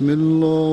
[0.00, 0.69] بسم الله.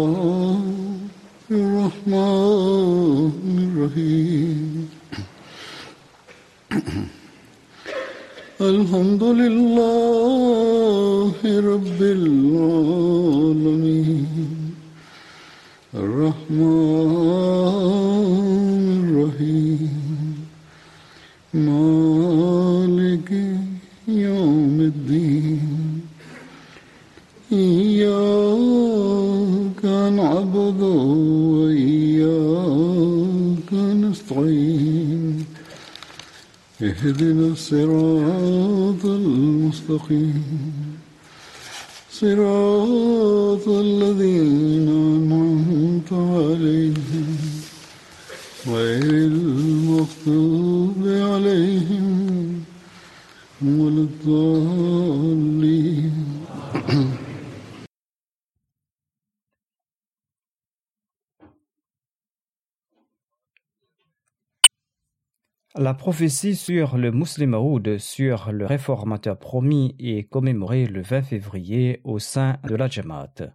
[65.80, 72.02] La prophétie sur le Muslim Maoud sur le réformateur promis est commémorée le 20 février
[72.04, 73.54] au sein de la Jamaat.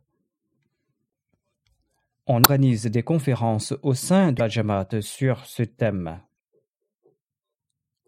[2.28, 6.20] On organise des conférences au sein de la Jamaat sur ce thème.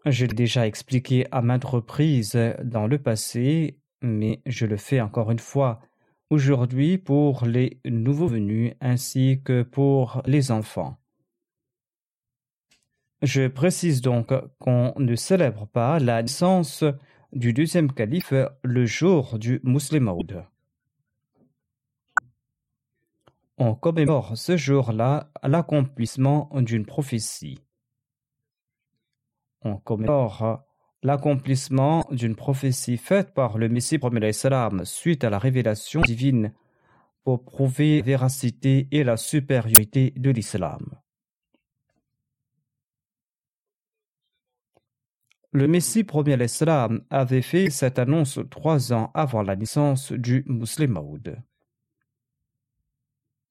[0.05, 5.29] Je l'ai déjà expliqué à maintes reprises dans le passé, mais je le fais encore
[5.29, 5.81] une fois
[6.29, 10.97] aujourd'hui pour les nouveaux venus ainsi que pour les enfants.
[13.25, 16.83] Je précise donc qu'on ne célèbre pas la naissance
[17.33, 20.45] du deuxième calife le jour du Muslim Maud.
[23.57, 27.57] On commémore ce jour-là l'accomplissement d'une prophétie.
[29.63, 30.63] On commémore
[31.01, 36.53] l'accomplissement d'une prophétie faite par le Messie premier salam suite à la révélation divine
[37.23, 40.99] pour prouver la véracité et la supériorité de l'islam.
[45.55, 51.41] Le Messie premier l'Islam avait fait cette annonce trois ans avant la naissance du Maoud.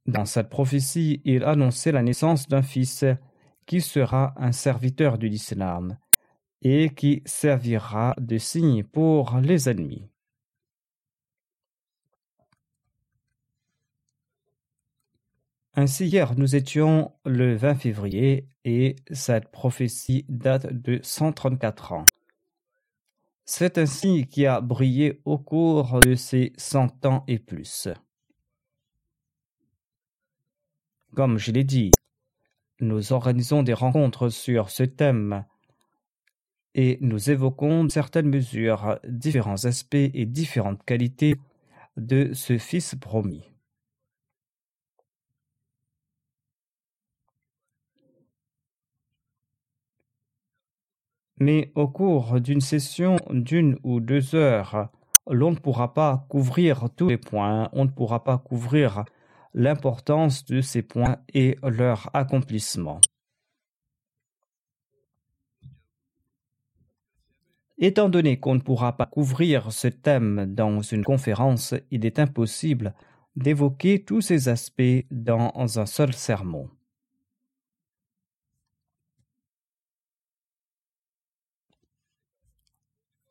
[0.04, 3.06] Dans cette prophétie, il annonçait la naissance d'un fils
[3.64, 5.96] qui sera un serviteur de l'Islam
[6.60, 10.10] et qui servira de signe pour les ennemis.
[15.76, 22.04] Ainsi, hier, nous étions le 20 février et cette prophétie date de 134 ans.
[23.44, 27.88] C'est signe qui a brillé au cours de ces 100 ans et plus.
[31.16, 31.90] Comme je l'ai dit,
[32.78, 35.44] nous organisons des rencontres sur ce thème
[36.76, 41.34] et nous évoquons certaines mesures, différents aspects et différentes qualités
[41.96, 43.53] de ce Fils promis.
[51.38, 54.88] Mais au cours d'une session d'une ou deux heures,
[55.28, 59.04] l'on ne pourra pas couvrir tous les points, on ne pourra pas couvrir
[59.54, 63.00] l'importance de ces points et leur accomplissement.
[67.78, 72.94] Étant donné qu'on ne pourra pas couvrir ce thème dans une conférence, il est impossible
[73.36, 76.70] d'évoquer tous ces aspects dans un seul sermon.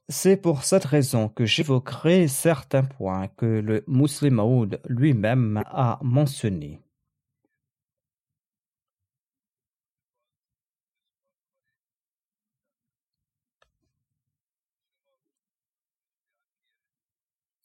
[0.09, 6.79] C'est pour cette raison que j'évoquerai certains points que le Muslim Maoud lui-même a mentionnés.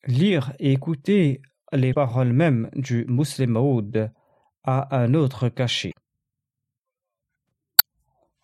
[0.06, 1.43] Lire et écouter
[1.73, 4.12] les paroles mêmes du Muslim Maoud
[4.64, 5.93] a un autre cachet.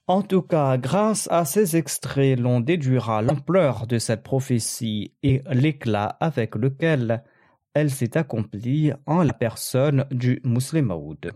[0.06, 6.18] En tout cas, grâce à ces extraits, l'on déduira l'ampleur de cette prophétie et l'éclat
[6.20, 7.24] avec lequel
[7.72, 11.32] elle s'est accomplie en la personne du Maoud.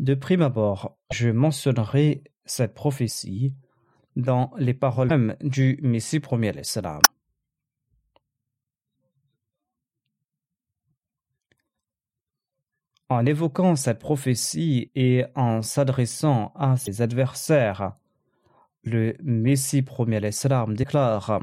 [0.00, 3.54] De prime abord, je mentionnerai cette prophétie
[4.16, 6.52] dans les paroles même du Messie premier.
[13.14, 17.92] En évoquant cette prophétie et en s'adressant à ses adversaires,
[18.82, 21.40] le Messie premier l'Islam déclare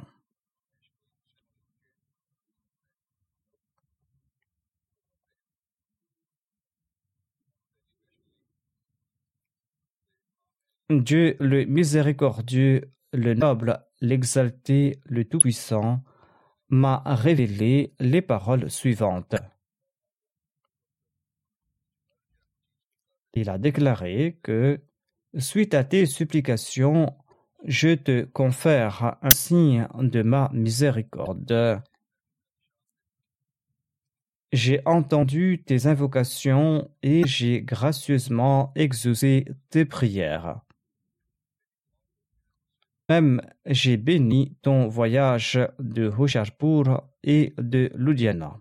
[10.90, 16.04] Dieu le miséricordieux, le noble, l'exalté, le tout-puissant,
[16.68, 19.36] m'a révélé les paroles suivantes.
[23.34, 24.82] Il a déclaré que,
[25.38, 27.16] suite à tes supplications,
[27.66, 31.82] je te confère un signe de ma miséricorde.
[34.52, 40.60] J'ai entendu tes invocations et j'ai gracieusement exaucé tes prières.
[43.08, 48.60] Même j'ai béni ton voyage de Hosharpur et de Ludhiana.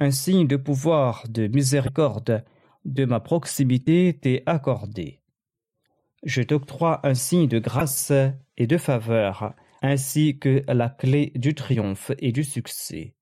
[0.00, 2.44] Un signe de pouvoir, de miséricorde,
[2.84, 5.20] de ma proximité t'est accordé.
[6.22, 8.12] Je t'octroie un signe de grâce
[8.56, 13.14] et de faveur, ainsi que la clé du triomphe et du succès.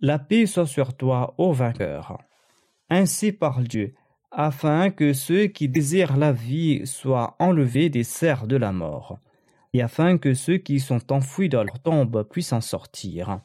[0.00, 2.18] La paix soit sur toi, ô vainqueur.
[2.88, 3.94] Ainsi parle Dieu,
[4.32, 9.20] afin que ceux qui désirent la vie soient enlevés des serres de la mort,
[9.74, 13.40] et afin que ceux qui sont enfouis dans leur tombe puissent en sortir,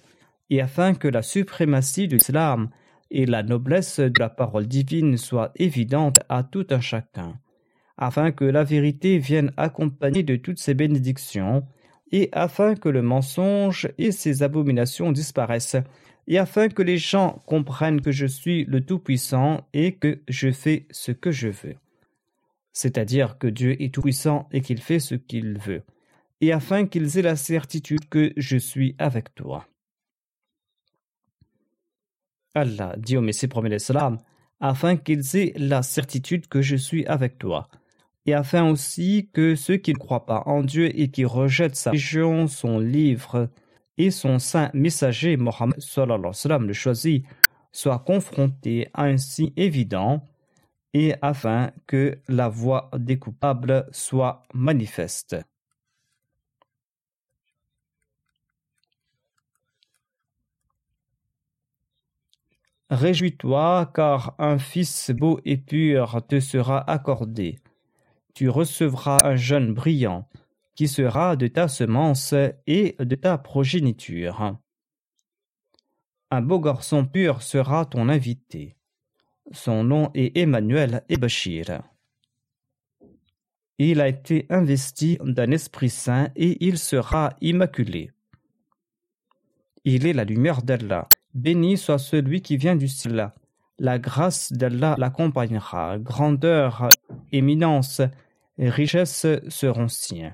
[0.50, 2.70] et afin que la suprématie de l'islam
[3.12, 7.40] et la noblesse de la parole divine soient évidentes à tout un chacun,
[7.98, 11.66] afin que la vérité vienne accompagnée de toutes ces bénédictions,
[12.12, 15.78] et afin que le mensonge et ses abominations disparaissent,
[16.28, 20.88] et afin que les gens comprennent que je suis le Tout-Puissant et que je fais
[20.92, 21.76] ce que je veux.
[22.74, 25.84] C'est-à-dire que Dieu est Tout-Puissant et qu'il fait ce qu'il veut,
[26.42, 29.68] et afin qu'ils aient la certitude que je suis avec toi.
[32.56, 34.18] Allah dit au Messie premier salam,
[34.60, 37.68] afin qu'ils aient la certitude que je suis avec toi,
[38.26, 41.92] et afin aussi que ceux qui ne croient pas en Dieu et qui rejettent sa
[41.92, 43.50] religion, son livre,
[43.98, 47.24] et son saint messager Mohammed le choisi
[47.72, 50.24] soit confronté à un signe évident
[50.94, 55.36] et afin que la voix des coupables soit manifeste.
[62.90, 67.60] Réjouis-toi, car un fils beau et pur te sera accordé.
[68.36, 70.28] Tu recevras un jeune brillant,
[70.76, 72.36] qui sera de ta semence
[72.68, 74.58] et de ta progéniture.
[76.30, 78.76] Un beau garçon pur sera ton invité.
[79.52, 81.82] Son nom est Emmanuel et Bachir.
[83.78, 88.12] Il a été investi d'un Esprit Saint et il sera immaculé.
[89.84, 91.08] Il est la lumière d'Allah.
[91.36, 93.32] Béni soit celui qui vient du ciel.
[93.78, 96.00] La grâce d'Allah l'accompagnera.
[96.00, 96.88] Grandeur,
[97.34, 98.02] éminence
[98.58, 100.34] richesse seront siens.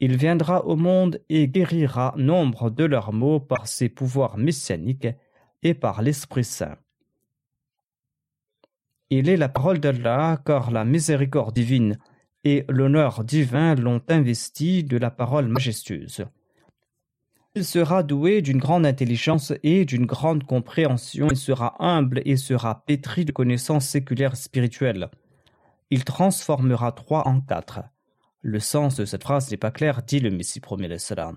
[0.00, 5.08] Il viendra au monde et guérira nombre de leurs maux par ses pouvoirs messianiques
[5.62, 6.78] et par l'Esprit Saint.
[9.10, 11.98] Il est la parole d'Allah, car la miséricorde divine
[12.44, 16.24] et l'honneur divin l'ont investi de la parole majestueuse.
[17.58, 22.84] Il sera doué d'une grande intelligence et d'une grande compréhension, il sera humble et sera
[22.86, 25.10] pétri de connaissances séculaires spirituelles.
[25.90, 27.80] Il transformera trois en quatre.
[28.42, 31.36] Le sens de cette phrase n'est pas clair, dit le Messie premier salam.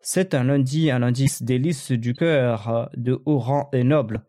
[0.00, 4.22] C'est un lundi, un indice délice du cœur, de haut rang et noble,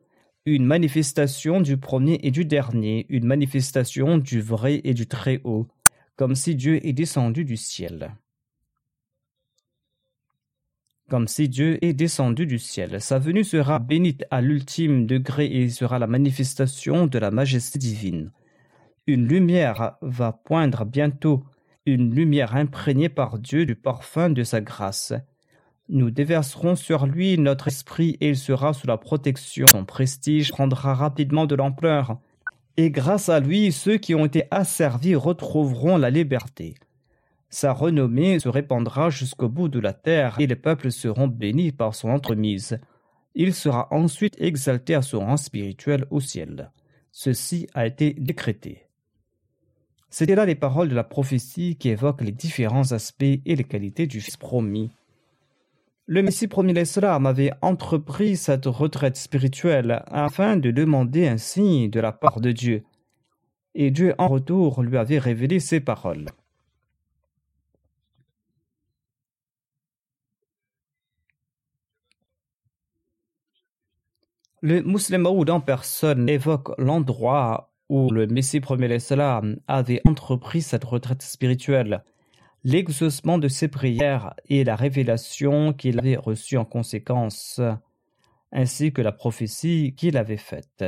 [0.45, 5.69] une manifestation du premier et du dernier, une manifestation du vrai et du très haut,
[6.17, 8.11] comme si Dieu est descendu du ciel.
[11.11, 13.01] Comme si Dieu est descendu du ciel.
[13.01, 18.31] Sa venue sera bénite à l'ultime degré et sera la manifestation de la majesté divine.
[19.07, 21.43] Une lumière va poindre bientôt
[21.85, 25.11] une lumière imprégnée par Dieu du parfum de sa grâce.
[25.89, 29.65] Nous déverserons sur lui notre esprit et il sera sous la protection.
[29.69, 32.19] Son prestige prendra rapidement de l'ampleur.
[32.77, 36.75] Et grâce à lui, ceux qui ont été asservis retrouveront la liberté.
[37.53, 41.93] Sa renommée se répandra jusqu'au bout de la terre et les peuples seront bénis par
[41.93, 42.79] son entremise.
[43.35, 46.71] Il sera ensuite exalté à son rang spirituel au ciel.
[47.11, 48.87] Ceci a été décrété.
[50.09, 54.07] C'était là les paroles de la prophétie qui évoquent les différents aspects et les qualités
[54.07, 54.89] du Fils promis.
[56.05, 61.99] Le Messie promis l'Islam avait entrepris cette retraite spirituelle afin de demander un signe de
[61.99, 62.83] la part de Dieu.
[63.75, 66.27] Et Dieu en retour lui avait révélé ces paroles.
[74.63, 81.23] Le musulman en personne évoque l'endroit où le Messie premier l'Islam avait entrepris cette retraite
[81.23, 82.03] spirituelle
[82.63, 87.59] l'exaucement de ses prières et la révélation qu'il avait reçue en conséquence,
[88.51, 90.85] ainsi que la prophétie qu'il avait faite.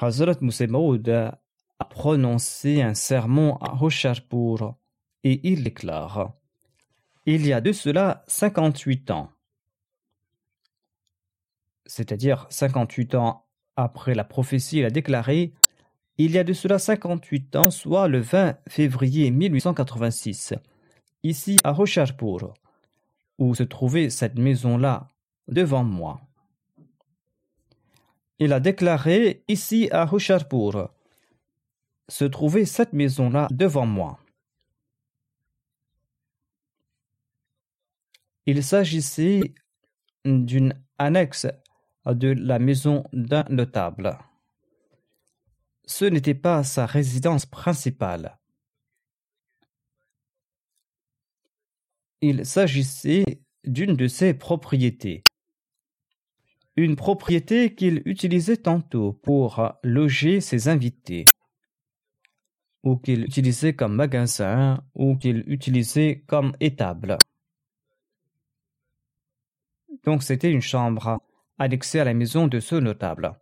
[0.00, 4.76] Hazrat Maud a prononcé un sermon à Hosharpur
[5.24, 6.34] et il déclare
[7.26, 9.30] Il y a de cela 58 ans,
[11.86, 15.52] c'est-à-dire 58 ans après la prophétie, il a déclaré
[16.18, 20.54] Il y a de cela 58 ans, soit le 20 février 1886,
[21.22, 22.52] ici à Rocharpur,
[23.38, 25.08] où se trouvait cette maison-là,
[25.48, 26.20] devant moi.
[28.38, 30.90] Il a déclaré Ici à Rocharpur,
[32.08, 34.18] se trouvait cette maison-là devant moi.
[38.46, 39.54] Il s'agissait
[40.24, 41.46] d'une annexe
[42.06, 44.18] de la maison d'un notable.
[45.86, 48.38] Ce n'était pas sa résidence principale.
[52.20, 53.24] Il s'agissait
[53.64, 55.22] d'une de ses propriétés.
[56.76, 61.24] Une propriété qu'il utilisait tantôt pour loger ses invités,
[62.82, 67.18] ou qu'il utilisait comme magasin, ou qu'il utilisait comme étable.
[70.04, 71.20] Donc c'était une chambre
[71.58, 73.32] annexé à la maison de ce notable.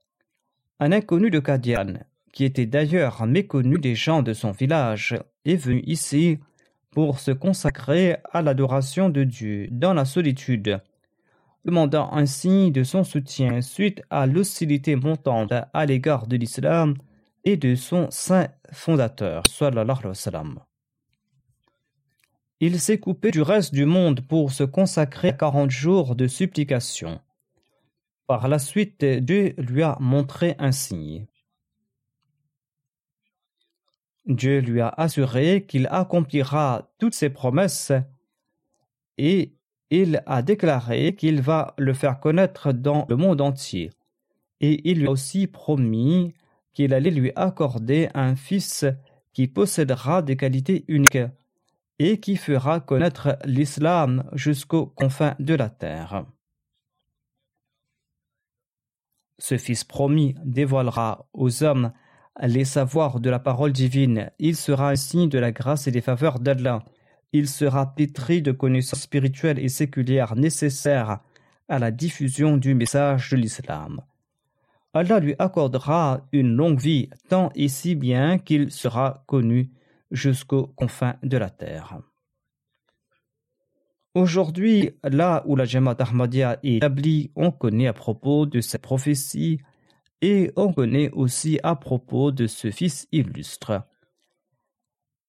[0.81, 1.95] Un inconnu de Kadian,
[2.33, 6.39] qui était d'ailleurs méconnu des gens de son village, est venu ici
[6.91, 10.81] pour se consacrer à l'adoration de Dieu dans la solitude,
[11.65, 16.95] demandant ainsi de son soutien suite à l'hostilité montante à l'égard de l'islam
[17.45, 19.43] et de son saint fondateur,
[22.65, 27.21] Il s'est coupé du reste du monde pour se consacrer à quarante jours de supplication.
[28.29, 31.27] Par la suite, Dieu lui a montré un signe.
[34.27, 37.91] Dieu lui a assuré qu'il accomplira toutes ses promesses
[39.19, 39.57] et
[39.91, 43.91] il a déclaré qu'il va le faire connaître dans le monde entier.
[44.61, 46.33] Et il lui a aussi promis
[46.75, 48.85] qu'il allait lui accorder un fils
[49.33, 51.19] qui possédera des qualités uniques
[51.99, 56.25] et qui fera connaître l'islam jusqu'aux confins de la terre.
[59.39, 61.93] Ce Fils promis dévoilera aux hommes
[62.41, 64.31] les savoirs de la parole divine.
[64.39, 66.85] Il sera un signe de la grâce et des faveurs d'Allah.
[67.33, 71.21] Il sera pétri de connaissances spirituelles et séculières nécessaires
[71.69, 74.03] à la diffusion du message de l'islam.
[74.95, 79.71] Allah lui accordera une longue vie tant et si bien qu'il sera connu
[80.13, 81.99] jusqu'aux confins de la terre.
[84.15, 89.61] Aujourd'hui, là où la Jamaat Ahmadiyya est établie, on connaît à propos de cette prophétie
[90.21, 93.83] et on connaît aussi à propos de ce fils illustre.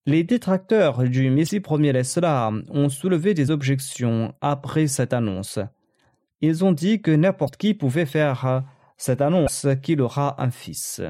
[0.05, 5.59] Les détracteurs du Messie premier l'Islam ont soulevé des objections après cette annonce.
[6.41, 8.63] Ils ont dit que n'importe qui pouvait faire
[8.97, 11.01] cette annonce qu'il aura un fils.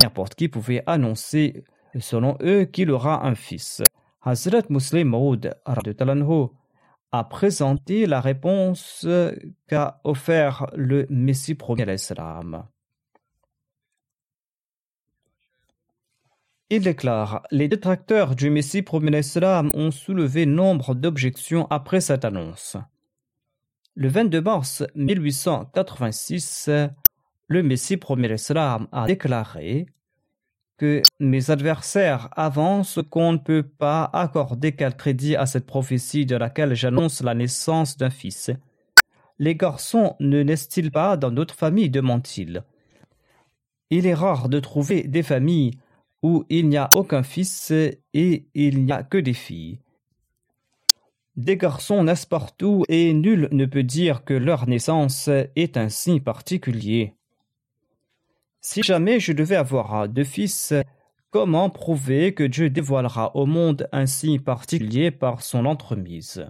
[0.00, 1.64] N'importe qui pouvait annoncer,
[1.98, 3.82] selon eux, qu'il aura un fils.
[4.22, 5.56] Hazrat Muslim Maud
[7.10, 9.04] a présenté la réponse
[9.66, 12.64] qu'a offert le Messie premier l'Islam.
[16.70, 19.20] Il déclare Les détracteurs du Messie premier
[19.74, 22.76] ont soulevé nombre d'objections après cette annonce.
[23.96, 26.70] Le 22 mars 1886,
[27.48, 29.86] le Messie premier l'Islam a déclaré
[30.76, 36.36] que mes adversaires avancent qu'on ne peut pas accorder quel crédit à cette prophétie de
[36.36, 38.50] laquelle j'annonce la naissance d'un fils.
[39.40, 42.62] Les garçons ne naissent-ils pas dans d'autres familles demande-t-il.
[43.90, 45.78] Il est rare de trouver des familles
[46.22, 49.80] où il n'y a aucun fils et il n'y a que des filles.
[51.36, 56.20] Des garçons naissent partout et nul ne peut dire que leur naissance est un signe
[56.20, 57.14] particulier.
[58.60, 60.74] Si jamais je devais avoir deux fils,
[61.30, 66.44] comment prouver que Dieu dévoilera au monde un signe particulier par son entremise?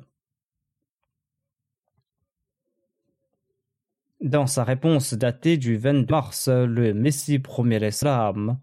[4.21, 8.59] Dans sa réponse datée du 20 mars, le Messie premier Islam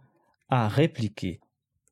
[0.49, 1.39] a répliqué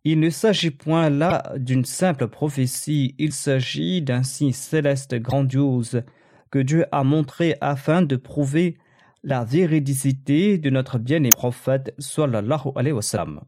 [0.03, 6.03] Il ne s'agit point là d'une simple prophétie, il s'agit d'un signe céleste grandiose
[6.51, 8.77] que Dieu a montré afin de prouver
[9.23, 13.41] la véridicité de notre bien-aimé prophète sallallahu alayhi wa sallam.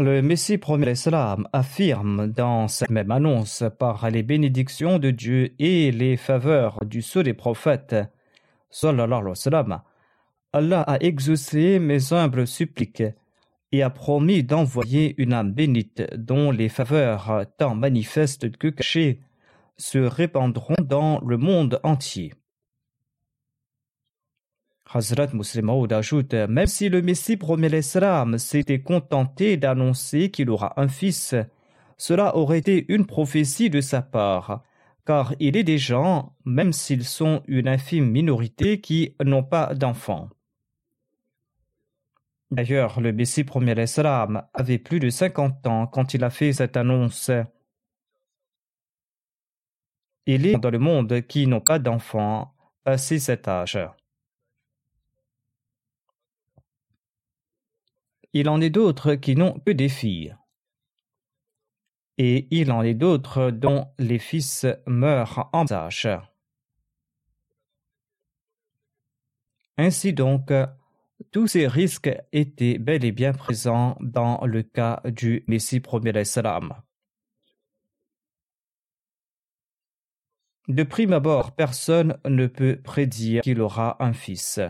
[0.00, 5.92] Le Messie premier Islam affirme dans cette même annonce par les bénédictions de Dieu et
[5.92, 7.94] les faveurs du sceau des prophètes
[8.70, 9.82] sallallahu alayhi wa sallam,
[10.52, 13.04] Allah a exaucé mes humbles suppliques
[13.74, 19.20] et a promis d'envoyer une âme bénite dont les faveurs, tant manifestes que cachées,
[19.76, 22.32] se répandront dans le monde entier.
[24.92, 30.86] Hazrat Muslim ajoute Même si le Messie promet l'Islam s'était contenté d'annoncer qu'il aura un
[30.86, 31.34] fils,
[31.96, 34.62] cela aurait été une prophétie de sa part,
[35.04, 40.28] car il est des gens, même s'ils sont une infime minorité, qui n'ont pas d'enfants.
[42.54, 46.76] D'ailleurs, le Messie premier l'Islam avait plus de 50 ans quand il a fait cette
[46.76, 47.32] annonce.
[50.26, 53.76] Il est dans le monde qui n'ont pas d'enfants passé cet âge.
[58.32, 60.36] Il en est d'autres qui n'ont que des filles.
[62.18, 66.08] Et il en est d'autres dont les fils meurent en âge.
[69.76, 70.52] Ainsi donc,
[71.34, 76.72] tous ces risques étaient bel et bien présents dans le cas du Messie premier salam.
[80.68, 84.60] De prime abord, personne ne peut prédire qu'il aura un fils.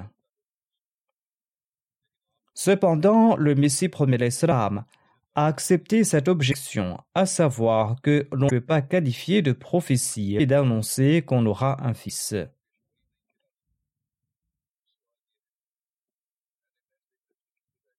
[2.55, 4.87] Cependant, le Messie premier l'Islam
[5.35, 10.47] a accepté cette objection, à savoir que l'on ne peut pas qualifier de prophétie et
[10.47, 12.35] d'annoncer qu'on aura un fils.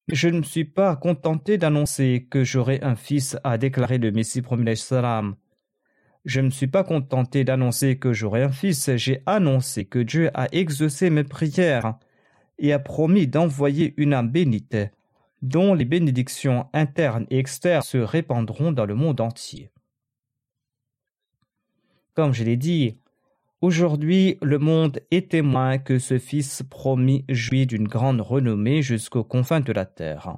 [0.07, 4.75] Je ne suis pas contenté d'annoncer que j'aurai un fils, a déclaré le Messie premier
[4.75, 5.35] salam.
[6.25, 10.47] Je ne suis pas contenté d'annoncer que j'aurai un fils, j'ai annoncé que Dieu a
[10.51, 11.97] exaucé mes prières
[12.59, 14.77] et a promis d'envoyer une âme bénite,
[15.41, 19.71] dont les bénédictions internes et externes se répandront dans le monde entier.
[22.13, 22.99] Comme je l'ai dit,
[23.65, 29.59] aujourd'hui le monde est témoin que ce Fils promis jouit d'une grande renommée jusqu'aux confins
[29.59, 30.37] de la terre.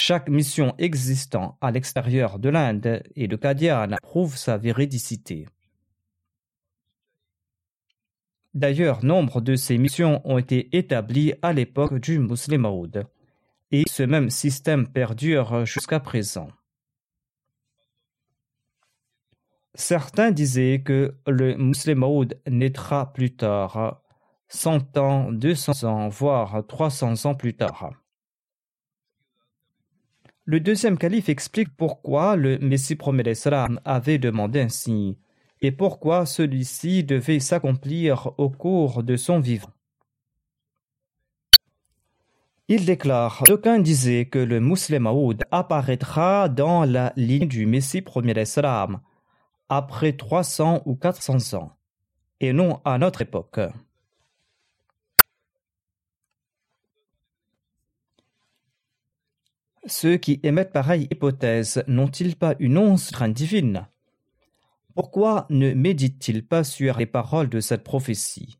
[0.00, 5.46] Chaque mission existant à l'extérieur de l'Inde et de Kadian prouve sa véridicité.
[8.54, 12.66] D'ailleurs, nombre de ces missions ont été établies à l'époque du Muslim
[13.72, 16.48] et ce même système perdure jusqu'à présent.
[19.78, 22.02] Certains disaient que le Muslim
[22.48, 24.00] naîtra plus tard,
[24.48, 27.92] 100 ans, 200 ans, voire 300 ans plus tard.
[30.46, 33.24] Le deuxième calife explique pourquoi le Messie promet
[33.84, 35.18] avait demandé ainsi
[35.60, 39.72] et pourquoi celui-ci devait s'accomplir au cours de son vivant.
[42.68, 49.00] Il déclare D'aucuns disaient que le musulman apparaîtra dans la ligne du Messie premier Islam
[49.68, 51.76] après 300 ou 400 ans,
[52.40, 53.60] et non à notre époque.
[59.86, 63.86] Ceux qui émettent pareille hypothèse n'ont-ils pas une once divine?
[64.96, 68.58] Pourquoi ne médite-t-il pas sur les paroles de cette prophétie?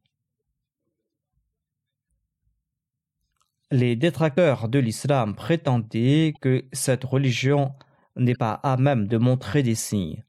[3.72, 7.74] Les détracteurs de l'islam prétendaient que cette religion
[8.14, 10.25] n'est pas à même de montrer des signes.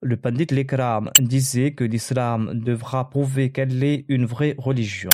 [0.00, 5.10] Le Pandit Lekram disait que l'islam devra prouver qu'elle est une vraie religion.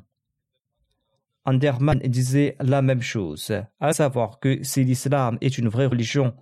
[1.44, 6.34] Anderman disait la même chose, à savoir que si l'islam est une vraie religion,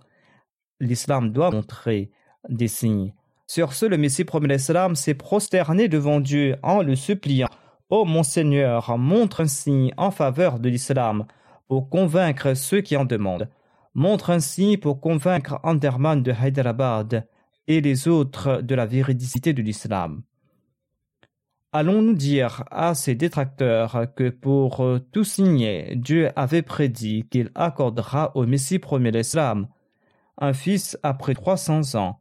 [0.79, 2.11] l'islam doit montrer
[2.49, 3.13] des signes
[3.47, 7.49] sur ce, le Messie premier l'Islam s'est prosterné devant Dieu en le suppliant
[7.89, 11.25] Ô oh mon Seigneur, montre un signe en faveur de l'islam
[11.67, 13.49] pour convaincre ceux qui en demandent.
[13.93, 17.27] Montre un signe pour convaincre Anderman de Hyderabad
[17.67, 20.23] et les autres de la véridicité de l'islam.
[21.71, 28.45] Allons-nous dire à ces détracteurs que pour tout signer, Dieu avait prédit qu'il accordera au
[28.45, 29.67] Messie premier l'Islam
[30.37, 32.19] un fils après trois cents ans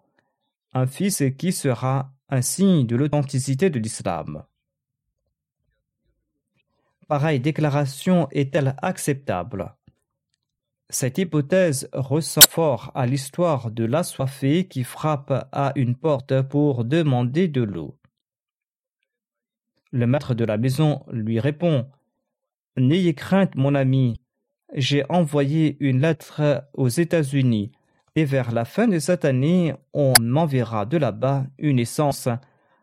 [0.74, 4.44] un fils qui sera un signe de l'authenticité de l'islam.
[7.08, 9.74] Pareille déclaration est-elle acceptable?
[10.94, 17.48] Cette hypothèse ressort fort à l'histoire de l'assoiffé qui frappe à une porte pour demander
[17.48, 17.98] de l'eau.
[19.90, 21.88] Le maître de la maison lui répond
[22.76, 24.20] N'ayez crainte, mon ami,
[24.74, 27.72] j'ai envoyé une lettre aux États-Unis
[28.14, 32.28] et vers la fin de cette année, on m'enverra de là-bas une essence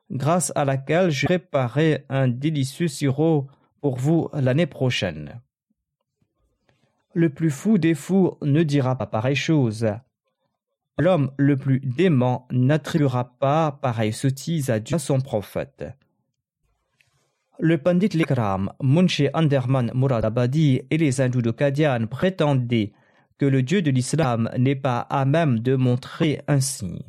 [0.10, 3.46] grâce à laquelle je préparerai un délicieux sirop
[3.82, 5.40] pour vous l'année prochaine.
[7.20, 9.86] Le plus fou des fous ne dira pas pareille chose.
[10.98, 15.84] L'homme le plus dément n'attribuera pas pareille sottise à Dieu son prophète.
[17.60, 22.94] Le Pandit Likram, Munshi Anderman Muradabadi et les hindous de Kadian prétendaient
[23.38, 27.04] que le Dieu de l'islam n'est pas à même de montrer signe.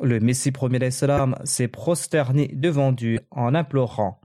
[0.00, 4.22] Le Messie premier d'Islam s'est prosterné devant Dieu en implorant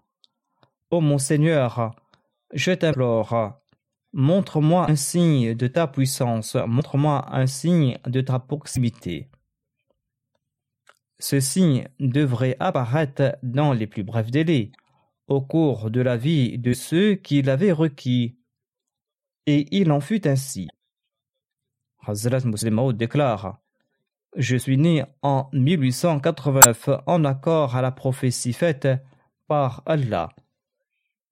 [0.92, 1.94] Ô mon Seigneur,
[2.54, 3.61] je t'implore,
[4.14, 9.30] montre-moi un signe de ta puissance, montre-moi un signe de ta proximité.
[11.20, 14.72] Ce signe devrait apparaître dans les plus brefs délais,
[15.28, 18.38] au cours de la vie de ceux qui l'avaient requis,
[19.46, 20.68] et il en fut ainsi.
[22.06, 23.60] Hazrat Muslim déclare
[24.36, 28.88] Je suis né en 1889 en accord à la prophétie faite
[29.48, 30.30] par Allah,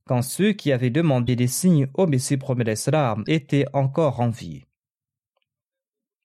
[0.10, 4.66] quand ceux qui avaient demandé des signes au Messie promet d'Islam étaient encore en vie.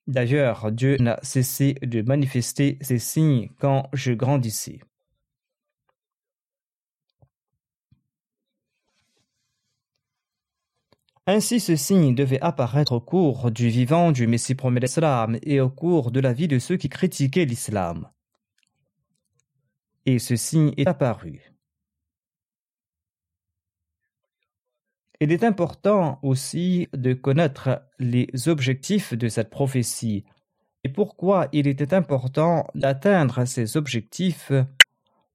[0.07, 4.79] D'ailleurs, Dieu n'a cessé de manifester ces signes quand je grandissais.
[11.27, 15.69] Ainsi ce signe devait apparaître au cours du vivant du Messie promet l'Islam et au
[15.69, 18.09] cours de la vie de ceux qui critiquaient l'islam.
[20.07, 21.54] Et ce signe est apparu.
[25.25, 30.23] Il est important aussi de connaître les objectifs de cette prophétie
[30.83, 34.51] et pourquoi il était important d'atteindre ces objectifs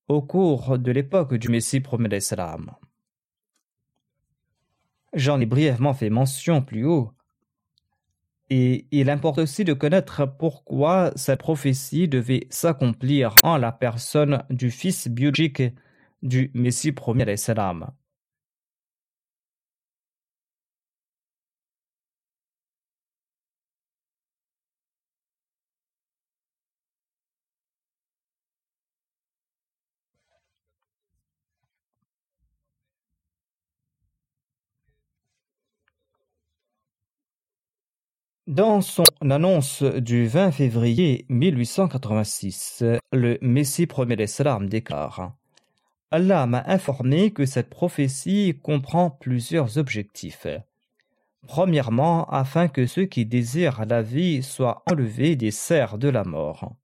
[0.07, 2.21] au cours de l'époque du Messie promet.
[5.13, 7.11] J'en ai brièvement fait mention plus haut.
[8.49, 14.71] Et il importe aussi de connaître pourquoi cette prophétie devait s'accomplir en la personne du
[14.71, 15.65] fils biologique
[16.23, 17.35] du Messie premier.
[38.51, 42.83] Dans son annonce du 20 février 1886,
[43.13, 45.37] le Messie premier l'Islam déclare
[46.11, 50.49] Allah m'a informé que cette prophétie comprend plusieurs objectifs.
[51.47, 56.75] Premièrement, afin que ceux qui désirent la vie soient enlevés des serres de la mort.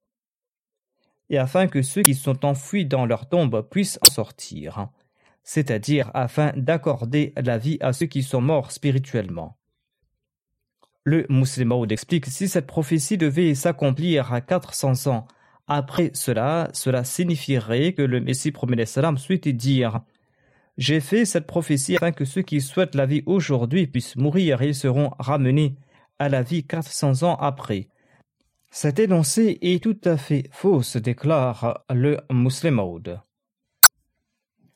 [1.29, 4.87] Et afin que ceux qui sont enfouis dans leur tombe puissent en sortir.
[5.43, 9.57] C'est-à-dire afin d'accorder la vie à ceux qui sont morts spirituellement.
[11.09, 15.25] Le musulman explique si cette prophétie devait s'accomplir à 400 ans
[15.65, 20.01] après cela, cela signifierait que le Messie promet salam souhaitait dire
[20.77, 24.73] J'ai fait cette prophétie afin que ceux qui souhaitent la vie aujourd'hui puissent mourir et
[24.73, 25.77] seront ramenés
[26.19, 27.87] à la vie 400 ans après.
[28.69, 32.99] Cet énoncé est tout à fait faux, déclare le musulman.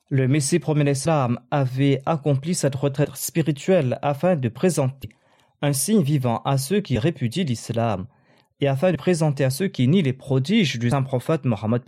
[0.07, 5.09] Le Messie promet salam avait accompli cette retraite spirituelle afin de présenter
[5.61, 8.07] un signe vivant à ceux qui répudient l'islam,
[8.59, 11.81] et afin de présenter à ceux qui nient les prodiges du saint prophète Mohammed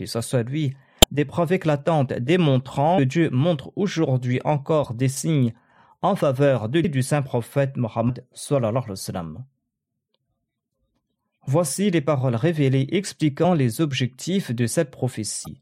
[0.47, 0.75] lui,
[1.11, 5.53] des preuves éclatantes démontrant que Dieu montre aujourd'hui encore des signes
[6.01, 8.25] en faveur de du saint prophète Mohammed
[11.45, 15.61] Voici les paroles révélées expliquant les objectifs de cette prophétie.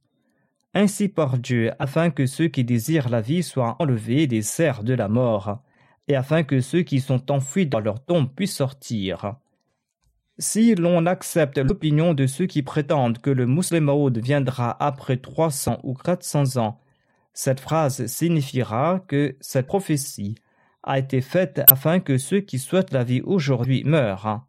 [0.74, 4.94] Ainsi par Dieu, afin que ceux qui désirent la vie soient enlevés des serres de
[4.94, 5.62] la mort,
[6.12, 9.36] et afin que ceux qui sont enfouis dans leur tombe puissent sortir.
[10.38, 15.94] Si l'on accepte l'opinion de ceux qui prétendent que le musulman viendra après 300 ou
[15.94, 16.82] 400 ans,
[17.34, 20.36] cette phrase signifiera que cette prophétie
[20.84, 24.46] a été faite afin que ceux qui souhaitent la vie aujourd'hui meurent.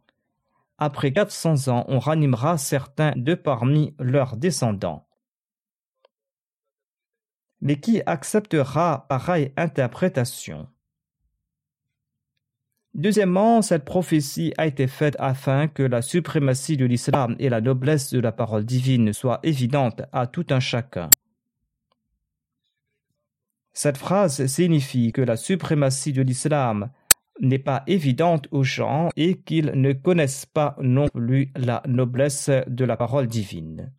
[0.77, 5.07] Après 400 ans, on ranimera certains de parmi leurs descendants.
[7.61, 10.67] Mais qui acceptera pareille interprétation?
[12.93, 18.13] Deuxièmement, cette prophétie a été faite afin que la suprématie de l'islam et la noblesse
[18.13, 21.09] de la parole divine soient évidentes à tout un chacun.
[23.71, 26.91] Cette phrase signifie que la suprématie de l'islam
[27.41, 32.85] n'est pas évidente aux gens et qu'ils ne connaissent pas non plus la noblesse de
[32.85, 33.91] la parole divine.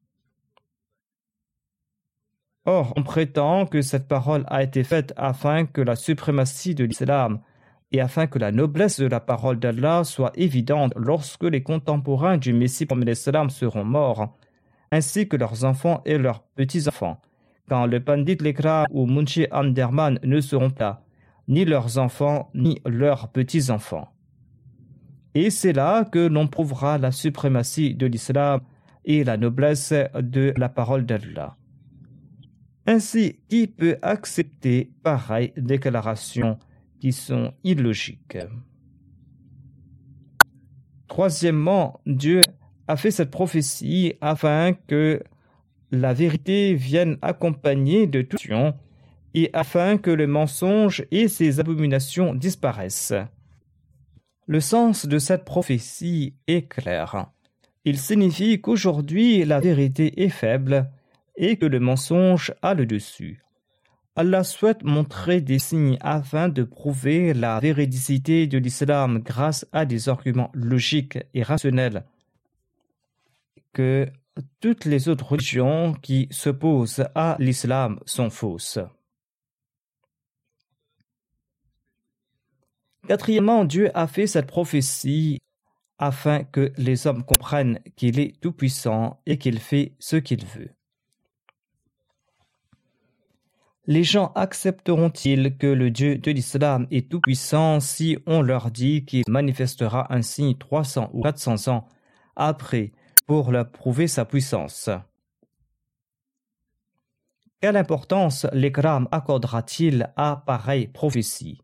[2.64, 7.40] Or, on prétend que cette parole a été faite afin que la suprématie de l'islam
[7.94, 12.52] et afin que la noblesse de la parole d'Allah soit évidente lorsque les contemporains du
[12.52, 12.88] Messie
[13.50, 14.36] seront morts,
[14.90, 17.20] ainsi que leurs enfants et leurs petits-enfants,
[17.68, 21.04] quand le Pandit Lekra ou Munchi Anderman ne seront pas,
[21.46, 24.08] ni leurs enfants, ni leurs petits-enfants.
[25.36, 28.60] Et c'est là que l'on prouvera la suprématie de l'islam
[29.04, 31.56] et la noblesse de la parole d'Allah.
[32.88, 36.58] Ainsi, qui peut accepter pareille déclaration
[37.12, 38.38] sont illogiques.
[41.08, 42.40] Troisièmement, Dieu
[42.88, 45.22] a fait cette prophétie afin que
[45.90, 48.38] la vérité vienne accompagner de tout
[49.34, 53.14] et afin que le mensonge et ses abominations disparaissent.
[54.46, 57.30] Le sens de cette prophétie est clair.
[57.84, 60.90] Il signifie qu'aujourd'hui la vérité est faible
[61.36, 63.43] et que le mensonge a le dessus.
[64.16, 70.08] Allah souhaite montrer des signes afin de prouver la véridicité de l'islam grâce à des
[70.08, 72.04] arguments logiques et rationnels
[73.72, 74.08] que
[74.60, 78.78] toutes les autres religions qui s'opposent à l'islam sont fausses.
[83.06, 85.40] Quatrièmement, Dieu a fait cette prophétie
[85.98, 90.73] afin que les hommes comprennent qu'il est tout-puissant et qu'il fait ce qu'il veut.
[93.86, 99.24] Les gens accepteront-ils que le Dieu de l'islam est tout-puissant si on leur dit qu'il
[99.28, 101.88] manifestera un signe 300 ou 400 ans
[102.34, 102.92] après
[103.26, 104.88] pour leur prouver sa puissance?
[107.60, 111.60] Quelle importance l'Ikram accordera-t-il à pareille prophétie?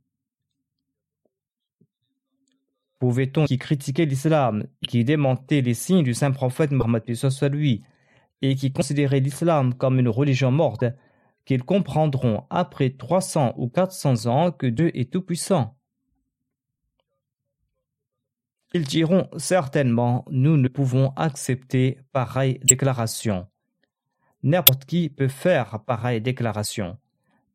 [2.99, 7.03] Pouvait-on qui critiquait l'islam, qui démentait les signes du saint prophète Mohammed
[7.51, 7.83] lui,
[8.43, 10.85] et qui considérait l'islam comme une religion morte,
[11.45, 15.77] qu'ils comprendront après 300 ou 400 ans que Dieu est tout-puissant.
[18.73, 23.49] Ils diront certainement nous ne pouvons accepter pareille déclaration.
[24.43, 26.97] N'importe qui peut faire pareille déclaration.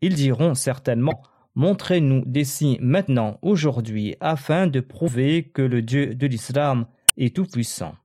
[0.01, 1.23] Ils diront certainement
[1.55, 6.85] montrez-nous des signes maintenant, aujourd'hui, afin de prouver que le Dieu de l'islam
[7.17, 7.95] est tout-puissant.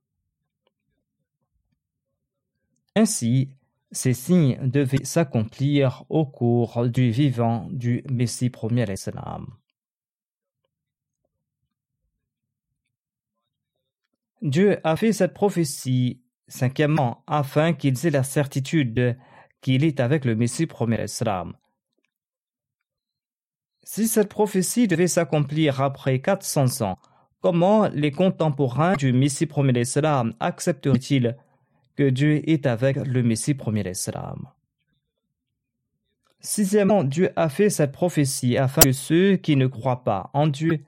[2.97, 3.51] Ainsi,
[3.93, 9.47] ces signes devaient s'accomplir au cours du vivant du Messie premier l'Islam.
[14.43, 19.19] Dieu a fait cette prophétie, cinquièmement, afin qu'ils aient la certitude
[19.61, 21.55] qu'il est avec le Messie premier l'Islam.
[23.83, 26.99] Si cette prophétie devait s'accomplir après 400 ans,
[27.41, 31.37] comment les contemporains du Messie premier l'Islam accepteraient-ils
[32.01, 34.49] que Dieu est avec le Messie premier l'Islam.
[36.41, 40.83] Sixièmement, Dieu a fait cette prophétie afin que ceux qui ne croient pas en Dieu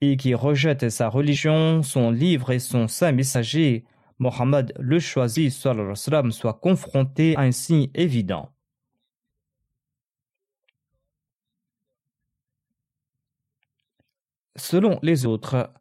[0.00, 3.84] et qui rejettent sa religion, son livre et son saint messager,
[4.18, 8.50] Mohammed le choisi, soient confrontés à un signe évident.
[14.56, 15.72] Selon les autres,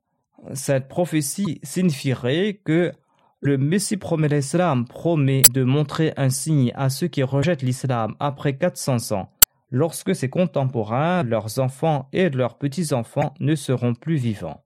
[0.54, 2.94] cette prophétie signifierait que
[3.42, 8.58] le Messie promet l'islam promet de montrer un signe à ceux qui rejettent l'islam après
[8.58, 9.32] 400 ans,
[9.72, 14.64] lorsque ses contemporains, leurs enfants et leurs petits-enfants ne seront plus vivants.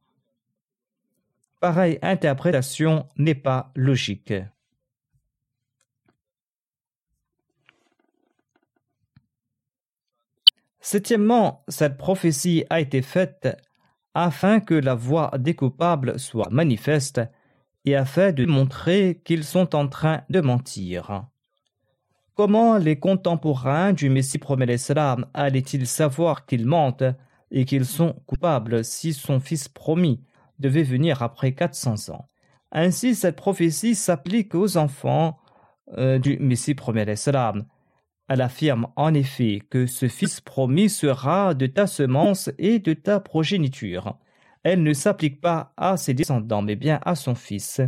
[1.59, 4.33] Pareille interprétation n'est pas logique.
[10.79, 13.49] Septièmement, cette prophétie a été faite
[14.13, 17.21] afin que la voix des coupables soit manifeste
[17.89, 21.25] et afin de montrer qu'ils sont en train de mentir.
[22.35, 27.15] Comment les contemporains du Messie promet l'Islam allaient-ils savoir qu'ils mentent
[27.51, 30.21] et qu'ils sont coupables si son fils promis
[30.59, 32.25] devait venir après 400 ans?
[32.71, 35.39] Ainsi, cette prophétie s'applique aux enfants
[35.97, 37.65] euh, du Messie promet l'Islam.
[38.27, 43.19] Elle affirme en effet que ce fils promis sera de ta semence et de ta
[43.19, 44.15] progéniture
[44.63, 47.81] elle ne s'applique pas à ses descendants, mais bien à son fils.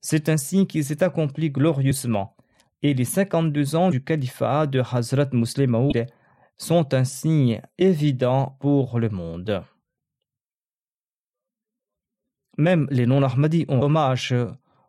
[0.00, 2.36] C'est ainsi qu'il s'est accompli glorieusement.
[2.82, 6.06] Et les 52 ans du califat de Hazrat Muslim Maud
[6.56, 9.62] sont un signe évident pour le monde.
[12.56, 14.34] Même les non-Ahmadis ont hommage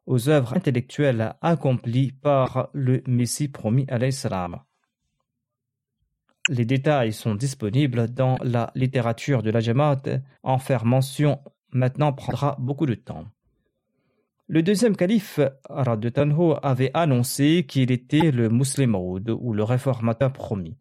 [0.06, 4.60] aux œuvres intellectuelles accomplies par le Messie promis à l'Islam.
[6.52, 10.02] Les détails sont disponibles dans la littérature de la Jamaat.
[10.42, 11.40] En faire mention
[11.72, 13.26] maintenant prendra beaucoup de temps.
[14.48, 15.40] Le deuxième calife,
[16.12, 19.20] Tanho, avait annoncé qu'il était le Muslim ou
[19.54, 20.76] le réformateur promis.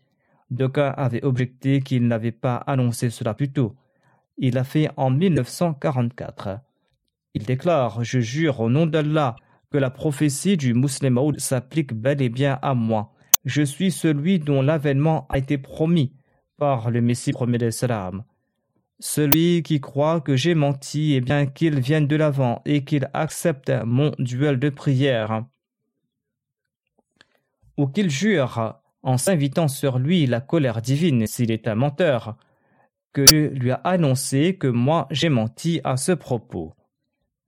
[0.50, 3.76] D'aucuns avaient objecté qu'il n'avait pas annoncé cela plus tôt.
[4.38, 6.60] Il l'a fait en 1944.
[7.34, 9.36] Il déclare Je jure au nom d'Allah
[9.70, 13.12] que la prophétie du Muslim s'applique bel et bien à moi
[13.44, 16.12] je suis celui dont l'avènement a été promis
[16.56, 18.24] par le Messie premier d'Islam.
[19.00, 23.70] Celui qui croit que j'ai menti, et bien qu'il vienne de l'avant et qu'il accepte
[23.84, 25.44] mon duel de prière,
[27.76, 32.36] ou qu'il jure en s'invitant sur lui la colère divine s'il est un menteur,
[33.12, 36.74] que Dieu lui a annoncé que moi j'ai menti à ce propos.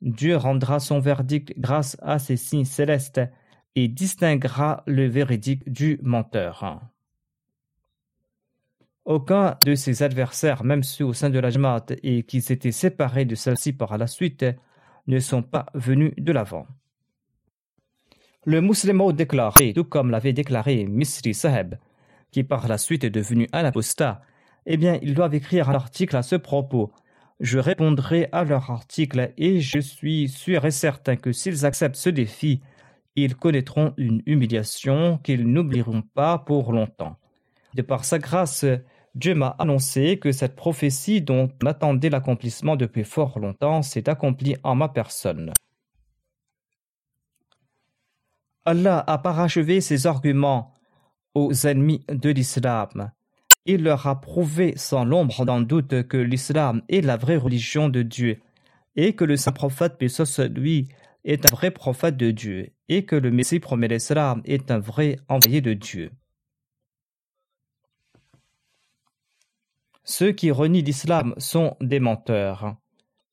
[0.00, 3.20] Dieu rendra son verdict grâce à ses signes célestes
[3.76, 6.80] et distinguera le véridique du menteur.
[9.04, 13.24] Aucun de ses adversaires, même ceux au sein de la Jamaat et qui s'étaient séparés
[13.24, 14.44] de celle-ci par la suite,
[15.06, 16.66] ne sont pas venus de l'avant.
[18.44, 21.74] Le musulman déclaré, tout comme l'avait déclaré Misri Saheb,
[22.30, 24.22] qui par la suite est devenu un apostat,
[24.66, 26.92] eh bien, ils doivent écrire un article à ce propos.
[27.40, 32.10] Je répondrai à leur article et je suis sûr et certain que s'ils acceptent ce
[32.10, 32.60] défi,
[33.16, 37.16] ils connaîtront une humiliation qu'ils n'oublieront pas pour longtemps.
[37.74, 38.64] De par sa grâce,
[39.14, 44.56] Dieu m'a annoncé que cette prophétie dont on attendait l'accomplissement depuis fort longtemps s'est accomplie
[44.62, 45.52] en ma personne.
[48.64, 50.74] Allah a parachevé ses arguments
[51.34, 53.10] aux ennemis de l'islam.
[53.66, 58.02] Il leur a prouvé sans l'ombre d'un doute que l'islam est la vraie religion de
[58.02, 58.40] Dieu
[58.96, 60.08] et que le saint prophète, paix
[60.48, 60.88] lui,
[61.24, 65.16] est un vrai prophète de Dieu et que le Messie promet l'Islam est un vrai
[65.28, 66.10] envoyé de Dieu.
[70.04, 72.74] Ceux qui renient l'islam sont des menteurs.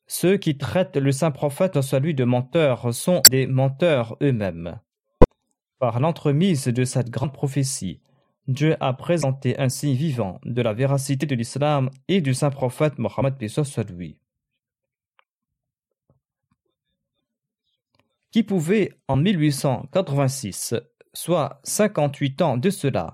[0.05, 4.79] Ceux qui traitent le saint prophète en lui de menteur sont des menteurs eux-mêmes.
[5.79, 7.99] Par l'entremise de cette grande prophétie,
[8.47, 12.99] Dieu a présenté un signe vivant de la véracité de l'islam et du saint prophète
[12.99, 13.35] Mohammed
[13.89, 14.19] lui.
[18.37, 20.75] Qui pouvait en 1886,
[21.11, 23.11] soit 58 ans de cela,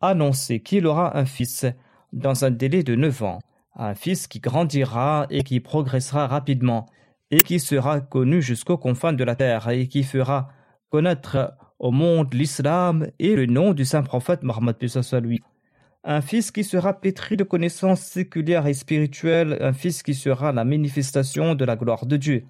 [0.00, 1.66] annoncer qu'il aura un fils
[2.12, 3.40] dans un délai de 9 ans,
[3.74, 6.86] un fils qui grandira et qui progressera rapidement
[7.32, 10.50] et qui sera connu jusqu'aux confins de la terre et qui fera
[10.90, 14.76] connaître au monde l'islam et le nom du saint prophète Mohammed
[15.24, 15.40] lui.
[16.04, 20.64] Un fils qui sera pétri de connaissances séculières et spirituelles, un fils qui sera la
[20.64, 22.44] manifestation de la gloire de Dieu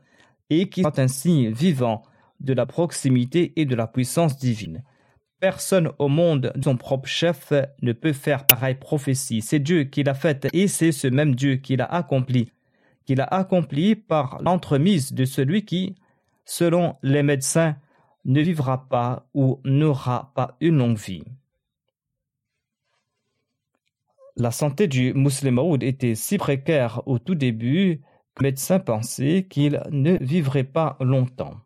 [0.51, 2.03] et qui est un signe vivant
[2.41, 4.83] de la proximité et de la puissance divine.
[5.41, 7.53] Personne au monde, son propre chef,
[7.83, 9.43] ne peut faire pareille prophétie.
[9.43, 12.53] C'est Dieu qui l'a faite et c'est ce même Dieu qui l'a accompli,
[13.07, 15.97] qui l'a accompli par l'entremise de celui qui,
[16.45, 17.77] selon les médecins,
[18.25, 21.25] ne vivra pas ou n'aura pas une longue vie.
[24.37, 28.01] La santé du musulman était si précaire au tout début
[28.41, 31.61] médecin pensait qu'il ne vivrait pas longtemps.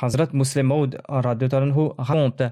[0.00, 0.72] Hazrat Muslim
[1.08, 2.42] raconte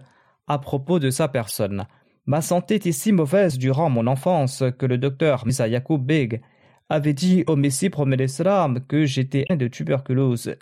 [0.46, 1.86] à propos de sa personne
[2.26, 6.42] Ma santé était si mauvaise durant mon enfance que le docteur Misa Yacoub Beg
[6.88, 10.54] avait dit au Messie promet l'Islam que j'étais de tuberculose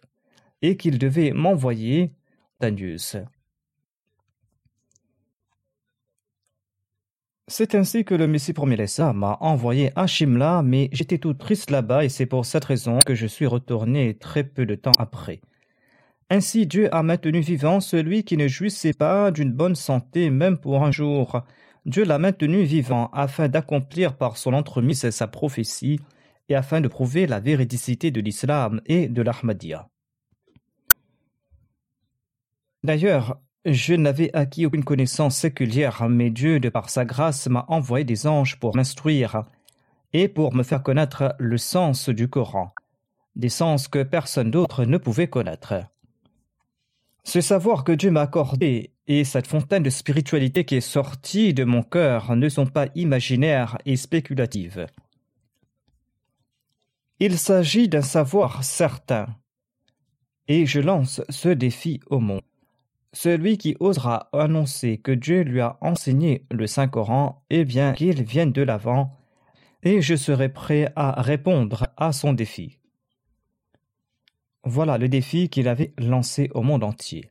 [0.62, 2.12] et qu'il devait m'envoyer
[2.60, 3.16] Danius.
[7.50, 8.76] C'est ainsi que le Messie premier
[9.14, 13.14] m'a envoyé à Shimla, mais j'étais tout triste là-bas et c'est pour cette raison que
[13.14, 15.40] je suis retourné très peu de temps après.
[16.28, 20.84] Ainsi Dieu a maintenu vivant celui qui ne jouissait pas d'une bonne santé même pour
[20.84, 21.40] un jour.
[21.86, 26.00] Dieu l'a maintenu vivant afin d'accomplir par son entremise sa prophétie
[26.50, 29.88] et afin de prouver la véridicité de l'islam et de l'Ahmadiyya.
[32.84, 33.40] D'ailleurs,
[33.72, 38.26] je n'avais acquis aucune connaissance séculière, mais Dieu, de par sa grâce, m'a envoyé des
[38.26, 39.44] anges pour m'instruire
[40.12, 42.72] et pour me faire connaître le sens du Coran,
[43.36, 45.74] des sens que personne d'autre ne pouvait connaître.
[47.24, 51.64] Ce savoir que Dieu m'a accordé et cette fontaine de spiritualité qui est sortie de
[51.64, 54.86] mon cœur ne sont pas imaginaires et spéculatives.
[57.20, 59.26] Il s'agit d'un savoir certain.
[60.46, 62.47] Et je lance ce défi au monde.
[63.12, 68.52] Celui qui osera annoncer que Dieu lui a enseigné le Saint-Coran, et bien qu'il vienne
[68.52, 69.16] de l'avant,
[69.82, 72.78] et je serai prêt à répondre à son défi.
[74.64, 77.30] Voilà le défi qu'il avait lancé au monde entier.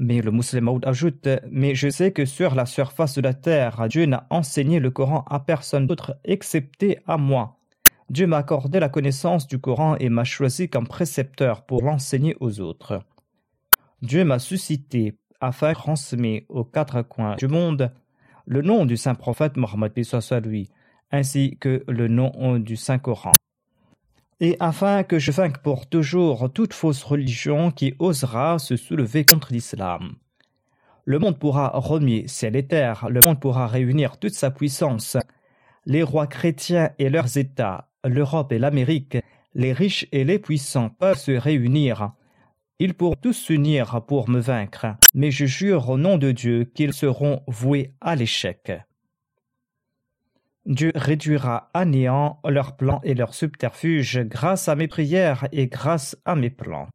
[0.00, 4.06] Mais le musulman ajoute Mais je sais que sur la surface de la terre, Dieu
[4.06, 7.58] n'a enseigné le Coran à personne d'autre excepté à moi.
[8.08, 12.60] Dieu m'a accordé la connaissance du Coran et m'a choisi comme précepteur pour l'enseigner aux
[12.60, 13.04] autres.
[14.02, 17.92] Dieu m'a suscité afin de transmettre aux quatre coins du monde
[18.46, 19.92] le nom du saint prophète Mohammed
[20.44, 20.70] lui,
[21.10, 23.32] ainsi que le nom du saint Coran.
[24.40, 29.52] Et afin que je vainque pour toujours toute fausse religion qui osera se soulever contre
[29.52, 30.14] l'islam.
[31.04, 35.18] Le monde pourra remuer ciel et terre, le monde pourra réunir toute sa puissance.
[35.84, 39.18] Les rois chrétiens et leurs États, l'Europe et l'Amérique,
[39.54, 42.12] les riches et les puissants peuvent se réunir
[42.80, 46.94] ils pourront tous s'unir pour me vaincre, mais je jure au nom de Dieu qu'ils
[46.94, 48.72] seront voués à l'échec.
[50.64, 56.16] Dieu réduira à néant leurs plans et leurs subterfuges grâce à mes prières et grâce
[56.24, 56.88] à mes plans.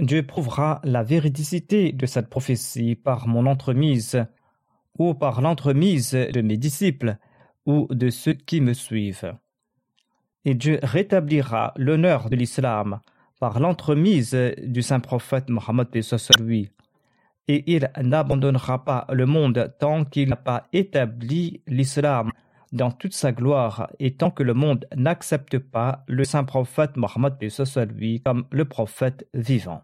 [0.00, 4.24] Dieu prouvera la véridicité de cette prophétie par mon entremise,
[4.98, 7.18] ou par l'entremise de mes disciples,
[7.66, 9.36] ou de ceux qui me suivent
[10.46, 13.00] et Dieu rétablira l'honneur de l'islam
[13.40, 15.88] par l'entremise du saint prophète Mohammed
[16.38, 16.70] lui.
[17.48, 22.30] Et il n'abandonnera pas le monde tant qu'il n'a pas établi l'islam
[22.72, 27.34] dans toute sa gloire et tant que le monde n'accepte pas le saint prophète Mohammed
[27.98, 29.82] lui comme le prophète vivant.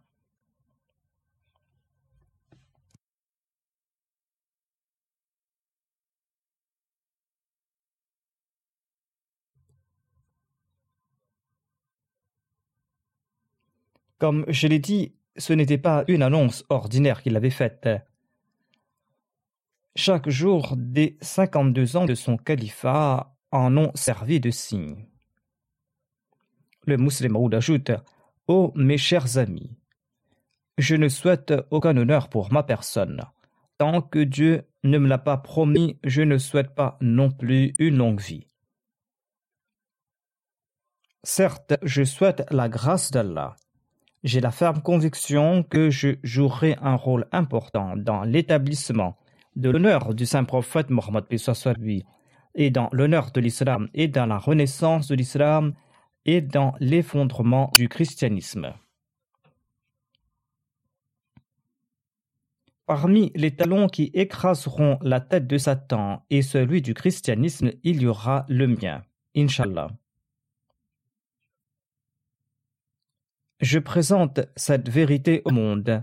[14.23, 17.89] Comme je l'ai dit, ce n'était pas une annonce ordinaire qu'il avait faite.
[19.97, 25.09] Chaque jour des 52 ans de son califat en ont servi de signe.
[26.87, 27.91] Le musulman ajoute
[28.47, 29.77] Ô mes chers amis,
[30.79, 33.23] je ne souhaite aucun honneur pour ma personne.
[33.77, 37.97] Tant que Dieu ne me l'a pas promis, je ne souhaite pas non plus une
[37.97, 38.47] longue vie.
[41.25, 43.57] Certes, je souhaite la grâce d'Allah
[44.23, 49.17] j'ai la ferme conviction que je jouerai un rôle important dans l'établissement
[49.57, 51.25] de l'honneur du saint prophète Mohammed
[51.79, 52.05] lui
[52.55, 55.75] et dans l'honneur de l'islam et dans la renaissance de l'islam
[56.25, 58.73] et dans l'effondrement du christianisme.
[62.87, 68.07] Parmi les talons qui écraseront la tête de Satan et celui du christianisme, il y
[68.07, 69.03] aura le mien,
[69.35, 69.89] Inshallah.
[73.63, 76.03] Je présente cette vérité au monde.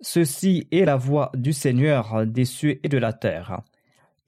[0.00, 3.60] Ceci est la voix du Seigneur des cieux et de la terre.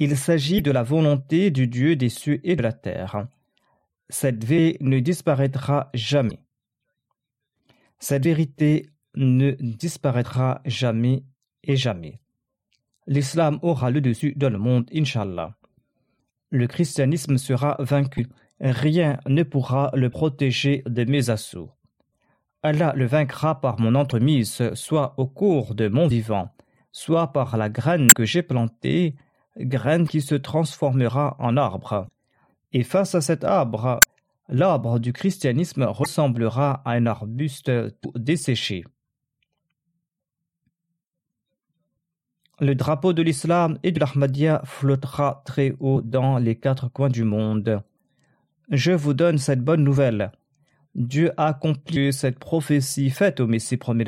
[0.00, 3.28] Il s'agit de la volonté du Dieu des cieux et de la terre.
[4.08, 6.40] Cette vérité ne disparaîtra jamais.
[8.00, 11.22] Cette vérité ne disparaîtra jamais
[11.62, 12.18] et jamais.
[13.06, 15.56] L'islam aura le dessus dans le monde, Inshallah.
[16.50, 18.26] Le christianisme sera vaincu.
[18.58, 21.70] Rien ne pourra le protéger de mes assauts.
[22.64, 26.48] Allah le vaincra par mon entremise, soit au cours de mon vivant,
[26.92, 29.16] soit par la graine que j'ai plantée,
[29.58, 32.08] graine qui se transformera en arbre.
[32.72, 34.00] Et face à cet arbre,
[34.48, 37.70] l'arbre du christianisme ressemblera à un arbuste
[38.14, 38.84] desséché.
[42.60, 47.24] Le drapeau de l'islam et de l'Ahmadiyya flottera très haut dans les quatre coins du
[47.24, 47.82] monde.
[48.70, 50.32] Je vous donne cette bonne nouvelle.
[50.94, 54.04] Dieu a accompli cette prophétie faite au Messie premier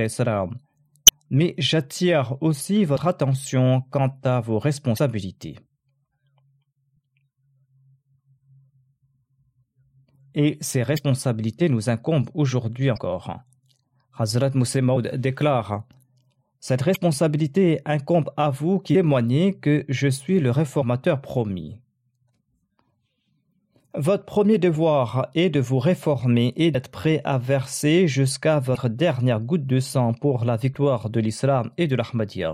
[1.30, 5.58] Mais j'attire aussi votre attention quant à vos responsabilités.
[10.36, 13.36] Et ces responsabilités nous incombent aujourd'hui encore.
[14.16, 14.50] Hazrat
[14.82, 15.84] Maud déclare
[16.60, 21.80] Cette responsabilité incombe à vous qui témoignez que je suis le réformateur promis.
[23.96, 29.40] Votre premier devoir est de vous réformer et d'être prêt à verser jusqu'à votre dernière
[29.40, 32.52] goutte de sang pour la victoire de l'islam et de l'Ahmadiyya.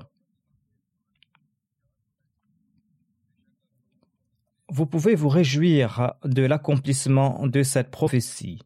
[4.69, 8.61] Vous pouvez vous réjouir de l'accomplissement de cette prophétie.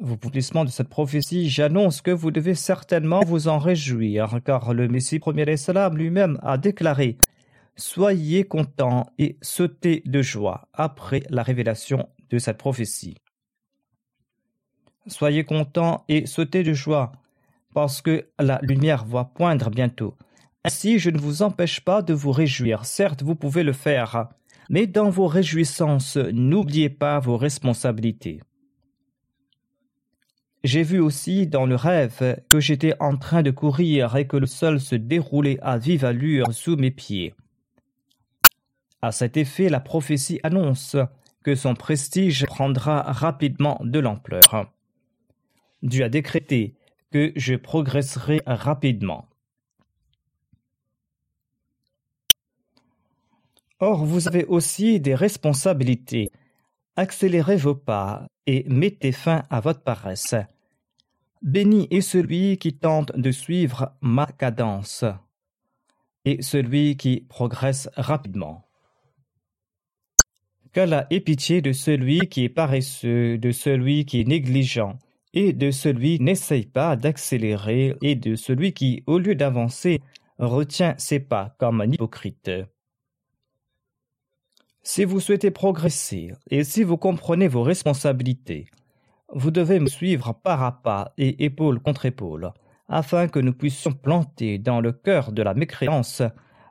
[0.00, 5.18] L'accomplissement de cette prophétie, j'annonce que vous devez certainement vous en réjouir, car le Messie
[5.18, 7.18] premier islam lui-même a déclaré
[7.78, 13.16] Soyez contents et sautez de joie après la révélation de cette prophétie.
[15.06, 17.12] Soyez contents et sautez de joie
[17.72, 20.16] parce que la lumière va poindre bientôt.
[20.64, 22.84] Ainsi, je ne vous empêche pas de vous réjouir.
[22.84, 24.26] Certes, vous pouvez le faire,
[24.68, 28.40] mais dans vos réjouissances, n'oubliez pas vos responsabilités.
[30.64, 34.46] J'ai vu aussi dans le rêve que j'étais en train de courir et que le
[34.46, 37.34] sol se déroulait à vive allure sous mes pieds.
[39.00, 40.96] À cet effet, la prophétie annonce
[41.44, 44.72] que son prestige prendra rapidement de l'ampleur.
[45.82, 46.74] Dieu a décrété
[47.10, 49.28] que je progresserai rapidement.
[53.80, 56.30] Or, vous avez aussi des responsabilités.
[56.96, 60.34] Accélérez vos pas et mettez fin à votre paresse.
[61.42, 65.04] Béni est celui qui tente de suivre ma cadence
[66.24, 68.67] et celui qui progresse rapidement.
[70.72, 74.96] Qu'Allah ait pitié de celui qui est paresseux, de celui qui est négligent,
[75.32, 80.00] et de celui qui n'essaye pas d'accélérer, et de celui qui, au lieu d'avancer,
[80.38, 82.50] retient ses pas comme un hypocrite.
[84.82, 88.66] Si vous souhaitez progresser et si vous comprenez vos responsabilités,
[89.34, 92.52] vous devez me suivre pas à pas et épaule contre épaule,
[92.88, 96.22] afin que nous puissions planter dans le cœur de la mécréance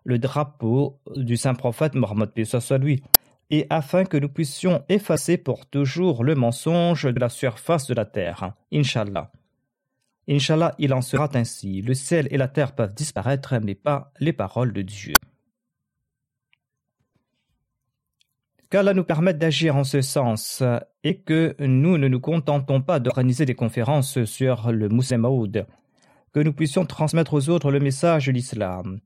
[0.04, 2.32] le drapeau du saint prophète Mohammed
[2.80, 3.04] lui,
[3.50, 8.06] et afin que nous puissions effacer pour toujours le mensonge de la surface de la
[8.06, 8.54] terre.
[8.74, 9.32] Inch'Allah.
[10.30, 11.82] Inch'Allah, il en sera ainsi.
[11.82, 15.16] Le ciel et la terre peuvent disparaître, mais pas les paroles de Dieu.
[18.70, 20.64] qu'Allah nous permette d'agir en ce sens
[21.04, 25.26] et que nous ne nous contentons pas d'organiser des conférences sur le Mouslim
[26.34, 29.00] que nous puissions transmettre aux autres le message de l'islam.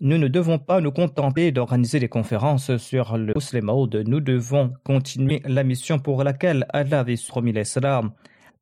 [0.00, 5.42] Nous ne devons pas nous contenter d'organiser des conférences sur le Muslim nous devons continuer
[5.44, 8.12] la mission pour laquelle Allah avait promis l'islam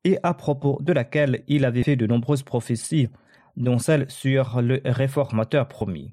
[0.03, 3.09] et à propos de laquelle il avait fait de nombreuses prophéties,
[3.55, 6.11] dont celle sur le réformateur promis.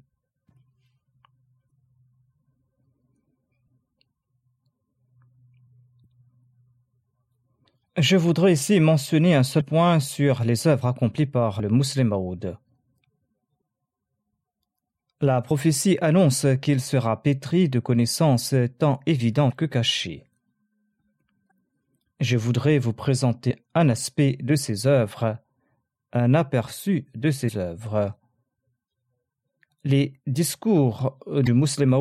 [7.97, 12.13] Je voudrais ici mentionner un seul point sur les œuvres accomplies par le Muslim.
[15.21, 20.25] La prophétie annonce qu'il sera pétri de connaissances tant évidentes que cachées.
[22.19, 25.37] Je voudrais vous présenter un aspect de ses œuvres,
[26.11, 28.13] un aperçu de ses œuvres.
[29.85, 31.95] Les discours du Muslim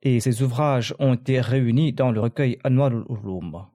[0.00, 3.66] et ses ouvrages ont été réunis dans le recueil Anwar al-Ulum.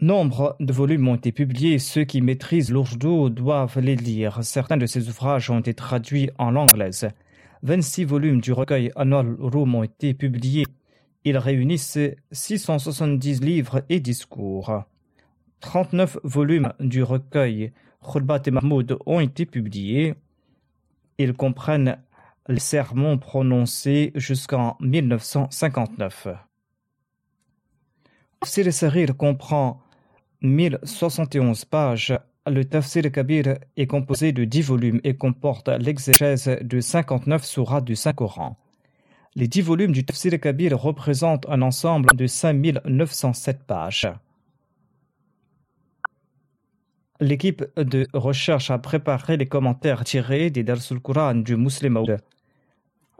[0.00, 1.80] Nombre de volumes ont été publiés.
[1.80, 4.44] Ceux qui maîtrisent l'Urdu doivent les lire.
[4.44, 7.08] Certains de ces ouvrages ont été traduits en langue anglaise.
[7.64, 10.66] 26 volumes du recueil Anwal Rum ont été publiés.
[11.24, 11.98] Ils réunissent
[12.30, 14.84] 670 livres et discours.
[15.62, 20.14] 39 volumes du recueil Khulbat et Mahmoud ont été publiés.
[21.18, 21.98] Ils comprennent
[22.46, 26.28] les sermons prononcés jusqu'en 1959.
[28.44, 29.80] Sir Sarir comprend
[30.42, 32.16] 1071 pages,
[32.46, 37.96] le Tafsir Kabir est composé de 10 volumes et comporte l'exégèse de 59 surahs du
[37.96, 38.56] Saint-Coran.
[39.34, 44.08] Les 10 volumes du Tafsir Kabir représentent un ensemble de 5907 pages.
[47.20, 51.98] L'équipe de recherche a préparé les commentaires tirés des Darsul Quran du Muslim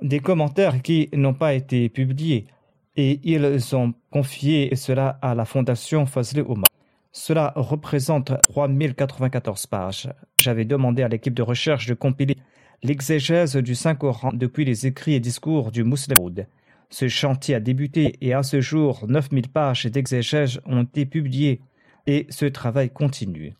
[0.03, 2.47] Des commentaires qui n'ont pas été publiés
[2.95, 6.78] et ils ont confié cela à la Fondation Fazli Oumar.
[7.12, 10.09] Cela représente 3094 pages.
[10.38, 12.36] J'avais demandé à l'équipe de recherche de compiler
[12.82, 16.46] l'exégèse du Saint-Coran depuis les écrits et discours du Mouslim.
[16.90, 21.61] Ce chantier a débuté et à ce jour, 9000 pages d'exégèse ont été publiées
[22.06, 23.54] et ce travail continue.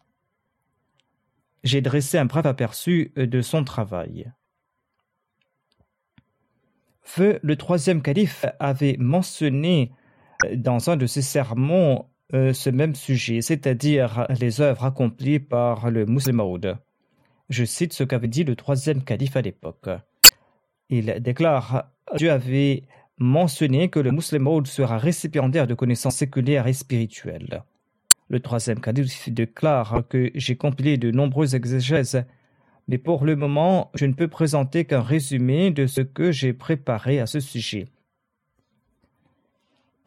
[1.65, 4.31] J'ai dressé un bref aperçu de son travail.
[7.03, 9.93] Feu, le troisième calife, avait mentionné
[10.55, 16.05] dans un de ses sermons euh, ce même sujet, c'est-à-dire les œuvres accomplies par le
[16.05, 16.77] Maud.
[17.49, 19.89] Je cite ce qu'avait dit le troisième calife à l'époque.
[20.91, 22.85] Il déclare Dieu avait
[23.19, 27.63] mentionné que le Maud sera récipiendaire de connaissances séculaires et spirituelles.
[28.29, 32.25] Le troisième calife déclare que j'ai compilé de nombreuses exégèses,
[32.87, 37.21] mais pour le moment, je ne peux présenter qu'un résumé de ce que j'ai préparé
[37.21, 37.87] à ce sujet.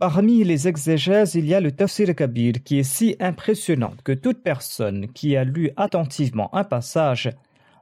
[0.01, 4.41] Parmi les exégèses, il y a le Tafsir Kabir qui est si impressionnant que toute
[4.41, 7.29] personne qui a lu attentivement un passage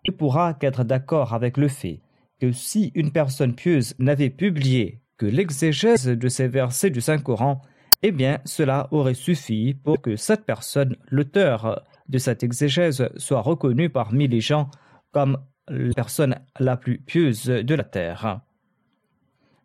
[0.06, 2.02] ne pourra qu'être d'accord avec le fait
[2.42, 7.62] que si une personne pieuse n'avait publié que l'exégèse de ces versets du Saint-Coran,
[8.04, 13.90] eh bien cela aurait suffi pour que cette personne, l'auteur de cette exégèse, soit reconnu
[13.90, 14.70] parmi les gens
[15.14, 15.38] comme
[15.70, 18.42] la personne la plus pieuse de la terre.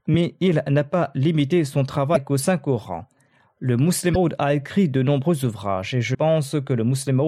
[0.07, 3.07] Mais il n'a pas limité son travail qu'au Saint-Coran.
[3.59, 7.21] Le Muslim a écrit de nombreux ouvrages et je pense que le Muslim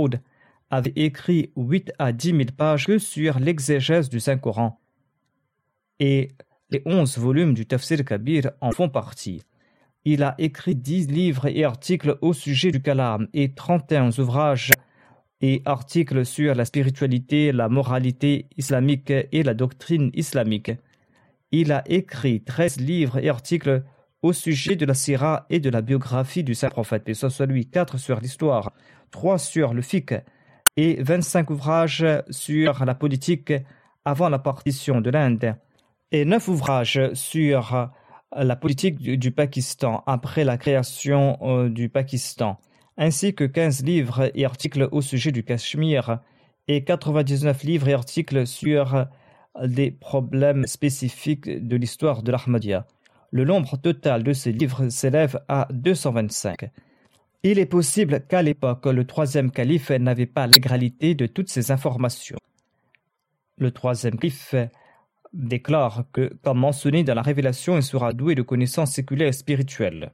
[0.71, 4.79] avait écrit 8 à 10 000 pages sur l'exégèse du Saint-Coran.
[5.99, 6.33] Et
[6.71, 9.43] les 11 volumes du Tafsir Kabir en font partie.
[10.05, 14.73] Il a écrit 10 livres et articles au sujet du kalam et 31 ouvrages
[15.41, 20.73] et articles sur la spiritualité, la moralité islamique et la doctrine islamique.
[21.53, 23.85] Il a écrit 13 livres et articles
[24.23, 27.47] au sujet de la sira et de la biographie du saint prophète, et ce soit
[27.47, 28.73] lui 4 sur l'histoire,
[29.11, 30.15] 3 sur le fiqh
[30.77, 33.53] et 25 ouvrages sur la politique
[34.05, 35.57] avant la partition de l'Inde
[36.13, 37.91] et 9 ouvrages sur
[38.37, 42.59] la politique du, Pakistan après la création euh, du Pakistan
[42.99, 46.21] ainsi que 15 livres et articles au sujet du Cachemire
[46.69, 49.07] et 99 livres et articles sur
[49.65, 52.87] des problèmes spécifiques de l'histoire de l'Ahmadiyya.
[53.31, 56.71] Le nombre total de ces livres s'élève à 225.
[57.43, 62.39] Il est possible qu'à l'époque, le troisième calife n'avait pas l'égalité de toutes ces informations.
[63.59, 64.55] Le troisième calife
[65.33, 70.13] déclare que, comme mentionné dans la révélation, il sera doué de connaissances séculaires et spirituelles.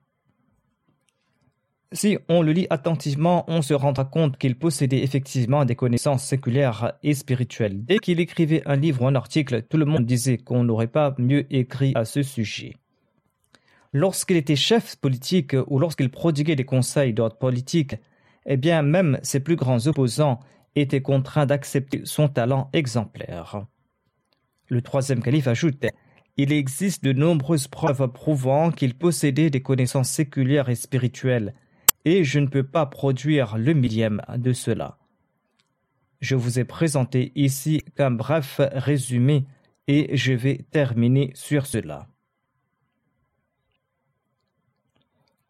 [1.94, 6.94] Si on le lit attentivement, on se rendra compte qu'il possédait effectivement des connaissances séculaires
[7.02, 7.84] et spirituelles.
[7.84, 11.14] Dès qu'il écrivait un livre ou un article, tout le monde disait qu'on n'aurait pas
[11.18, 12.76] mieux écrit à ce sujet.
[13.92, 17.96] Lorsqu'il était chef politique ou lorsqu'il prodiguait des conseils d'ordre politique,
[18.46, 20.40] eh bien même ses plus grands opposants
[20.74, 23.66] étaient contraints d'accepter son talent exemplaire.
[24.68, 25.84] Le troisième calife ajoute
[26.38, 31.52] Il existe de nombreuses preuves prouvant qu'il possédait des connaissances séculières et spirituelles
[32.04, 34.98] et je ne peux pas produire le millième de cela.
[36.20, 39.46] Je vous ai présenté ici qu'un bref résumé
[39.88, 42.06] et je vais terminer sur cela.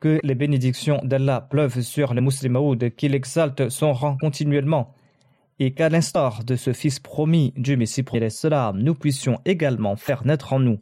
[0.00, 4.94] Que les bénédictions d'Allah pleuvent sur le musulman, qu'il exalte son rang continuellement,
[5.58, 10.52] et qu'à l'instar de ce Fils promis du Messie cela, nous puissions également faire naître
[10.52, 10.80] en nous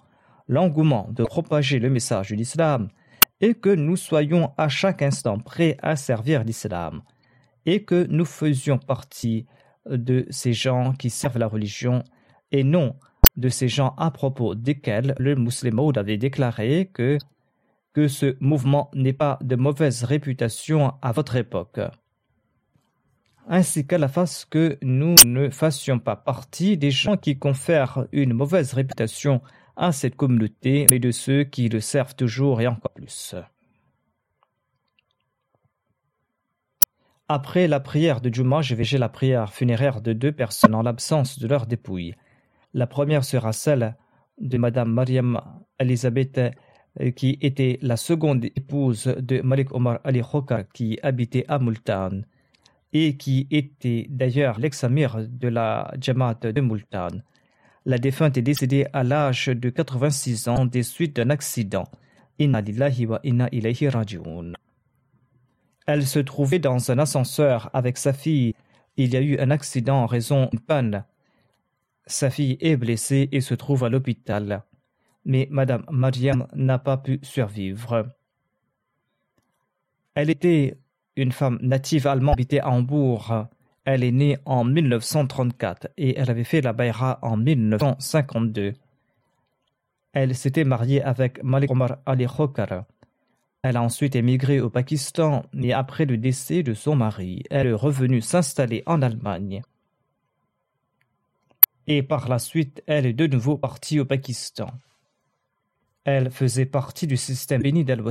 [0.48, 2.88] l'engouement de propager le message de l'islam
[3.40, 7.02] et que nous soyons à chaque instant prêts à servir l'islam,
[7.66, 9.46] et que nous faisions partie
[9.88, 12.02] de ces gens qui servent la religion,
[12.52, 12.96] et non
[13.36, 17.18] de ces gens à propos desquels le musulman avait déclaré que,
[17.94, 21.80] que ce mouvement n'est pas de mauvaise réputation à votre époque.
[23.48, 28.32] Ainsi qu'à la face que nous ne fassions pas partie des gens qui confèrent une
[28.32, 29.40] mauvaise réputation
[29.80, 33.34] à cette communauté, mais de ceux qui le servent toujours et encore plus.
[37.28, 41.38] Après la prière de Juma, je vais la prière funéraire de deux personnes en l'absence
[41.38, 42.14] de leur dépouille.
[42.74, 43.96] La première sera celle
[44.38, 45.40] de Madame Mariam
[45.78, 46.38] Elisabeth,
[47.00, 52.22] euh, qui était la seconde épouse de Malik Omar Ali Khoka, qui habitait à Multan,
[52.92, 57.22] et qui était d'ailleurs l'ex-amir de la Jamaat de Multan.
[57.86, 61.84] La défunte est décédée à l'âge de 86 ans des suites d'un accident.
[65.86, 68.54] Elle se trouvait dans un ascenseur avec sa fille.
[68.96, 71.04] Il y a eu un accident en raison d'une panne.
[72.06, 74.62] Sa fille est blessée et se trouve à l'hôpital.
[75.24, 78.08] Mais Madame Mariam n'a pas pu survivre.
[80.14, 80.78] Elle était
[81.16, 83.46] une femme native allemande habitée à Hambourg.
[83.84, 88.74] Elle est née en 1934 et elle avait fait la Bayra en 1952.
[90.12, 92.84] Elle s'était mariée avec Malik Omar Ali Khokar.
[93.62, 97.72] Elle a ensuite émigré au Pakistan et après le décès de son mari, elle est
[97.72, 99.62] revenue s'installer en Allemagne.
[101.86, 104.68] Et par la suite, elle est de nouveau partie au Pakistan.
[106.04, 108.02] Elle faisait partie du système béni dal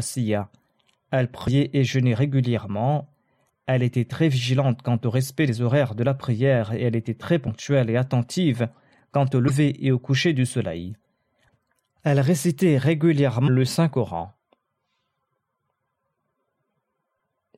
[1.11, 3.07] Elle priait et jeûnait régulièrement
[3.71, 7.13] elle était très vigilante quant au respect des horaires de la prière et elle était
[7.13, 8.67] très ponctuelle et attentive
[9.11, 10.95] quant au lever et au coucher du soleil.
[12.01, 14.33] Elle récitait régulièrement le Saint-Coran.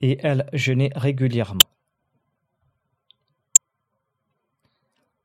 [0.01, 1.61] Et elle jeûnait régulièrement.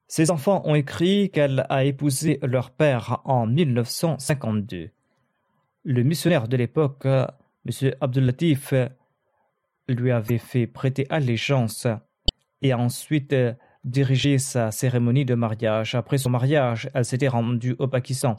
[0.06, 4.90] Ses enfants ont écrit qu'elle a épousé leur père en 1952.
[5.82, 7.90] Le missionnaire de l'époque, M.
[8.00, 8.72] Abdulatif,
[9.88, 11.86] lui avait fait prêter allégeance
[12.62, 13.52] et ensuite euh,
[13.84, 15.94] dirigé sa cérémonie de mariage.
[15.94, 18.36] Après son mariage, elle s'était rendue au Pakistan.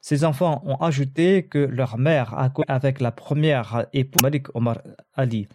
[0.00, 4.78] Ses enfants ont ajouté que leur mère a avec la première épouse Malik Omar
[5.14, 5.48] Ali,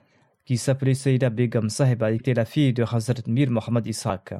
[0.46, 4.34] qui s'appelait Saïda Begum Sahiba, était la fille de Hazrat Mir Mohammad Ishaq.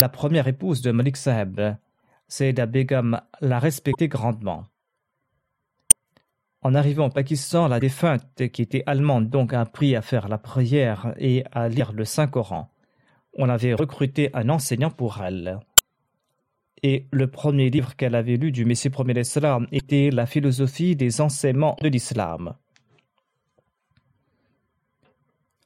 [0.00, 1.60] La première épouse de Malik Saheb,
[2.26, 4.64] Saïda Begum, l'a respectée grandement.
[6.62, 10.38] En arrivant au Pakistan, la défunte, qui était allemande, donc a appris à faire la
[10.38, 12.70] prière et à lire le Saint-Coran.
[13.34, 15.58] On avait recruté un enseignant pour elle.
[16.84, 21.20] Et le premier livre qu'elle avait lu du Messie premier l'Islam était La philosophie des
[21.20, 22.54] enseignements de l'islam.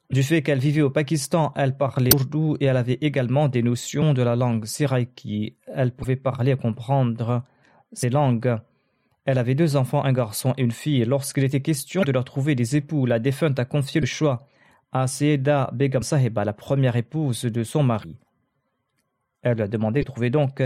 [0.09, 4.13] Du fait qu'elle vivait au Pakistan, elle parlait ourdou et elle avait également des notions
[4.13, 5.57] de la langue siraiki.
[5.67, 7.43] Elle pouvait parler et comprendre
[7.91, 8.57] ces langues.
[9.27, 11.03] Elle avait deux enfants, un garçon et une fille.
[11.03, 14.47] Lorsqu'il était question de leur trouver des époux, la défunte a confié le choix
[14.93, 18.15] à Seda Begum Sahiba, la première épouse de son mari.
[19.41, 20.63] Elle a demandé de trouver donc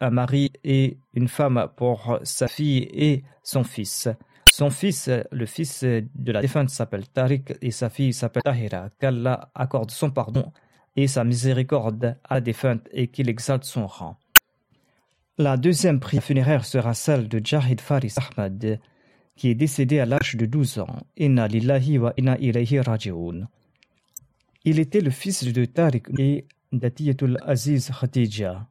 [0.00, 4.08] un mari et une femme pour sa fille et son fils.
[4.52, 8.90] Son fils, le fils de la défunte, s'appelle Tariq et sa fille s'appelle Tahira.
[9.00, 10.52] Qu'Allah accorde son pardon
[10.94, 14.16] et sa miséricorde à la défunte et qu'il exalte son rang.
[15.36, 18.78] La deuxième prière funéraire sera celle de Jahid Faris Ahmad,
[19.34, 21.00] qui est décédé à l'âge de 12 ans.
[21.18, 22.14] Wa.
[24.64, 28.68] Il était le fils de Tariq et d'Atiyatul Aziz Khatija.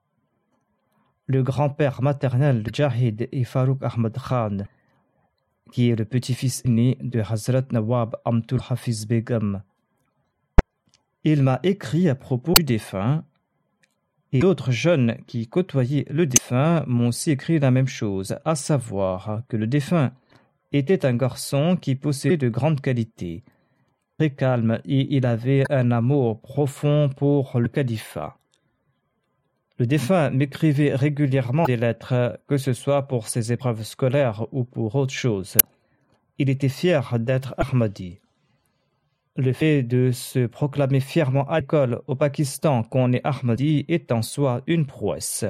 [1.26, 4.60] Le grand-père maternel de Jahid et Farouk Ahmad Khan,
[5.74, 9.64] qui est le petit-fils né de Hazrat Nawab Amtul Hafiz Begum.
[11.26, 13.26] Il m'a écrit à propos du défunt
[14.34, 19.44] et d'autres jeunes qui côtoyaient le défunt m'ont aussi écrit la même chose, à savoir
[19.48, 20.12] que le défunt
[20.72, 23.44] était un garçon qui possédait de grandes qualités,
[24.18, 28.38] très calme et il avait un amour profond pour le califat.
[29.78, 34.96] Le défunt m'écrivait régulièrement des lettres, que ce soit pour ses épreuves scolaires ou pour
[34.96, 35.60] autre chose.
[36.40, 38.20] Il était fier d'être Ahmadi.
[39.36, 44.62] Le fait de se proclamer fièrement l'école au Pakistan qu'on est Ahmadi est en soi
[44.68, 45.46] une prouesse.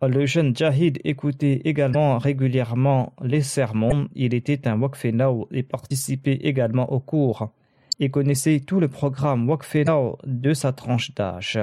[0.00, 4.08] Le jeune Jahid écoutait également régulièrement les sermons.
[4.14, 7.52] Il était un Wakfenao et participait également aux cours
[8.00, 11.58] et connaissait tout le programme Wakfenao de sa tranche d'âge.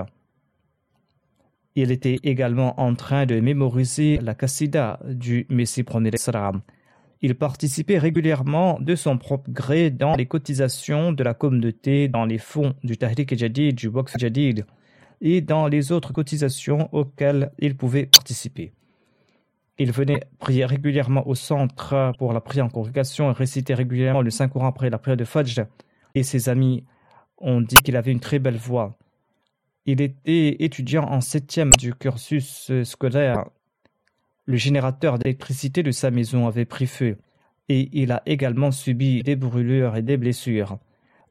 [1.76, 6.12] Il était également en train de mémoriser la Qassida du Messie premier
[7.24, 12.38] il participait régulièrement de son propre gré dans les cotisations de la communauté, dans les
[12.38, 14.66] fonds du Tahrik Jadid, du Box Jadid
[15.22, 18.74] et dans les autres cotisations auxquelles il pouvait participer.
[19.80, 24.30] Il venait prier régulièrement au centre pour la prière en congrégation et récitait régulièrement le
[24.30, 25.66] Saint-Coran après la prière de Fajr.
[26.16, 26.84] Et ses amis
[27.38, 28.98] ont dit qu'il avait une très belle voix.
[29.86, 33.46] Il était étudiant en septième du cursus scolaire
[34.46, 37.18] le générateur d'électricité de sa maison avait pris feu
[37.70, 40.80] et il a également subi des brûlures et des blessures.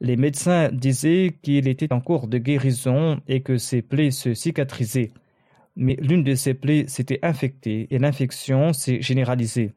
[0.00, 5.12] Les médecins disaient qu'il était en cours de guérison et que ses plaies se cicatrisaient.
[5.76, 9.72] Mais l'une de ses plaies s'était infectée et l'infection s'est généralisée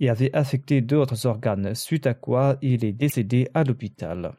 [0.00, 4.34] et avait affecté d'autres organes, suite à quoi il est décédé à l'hôpital.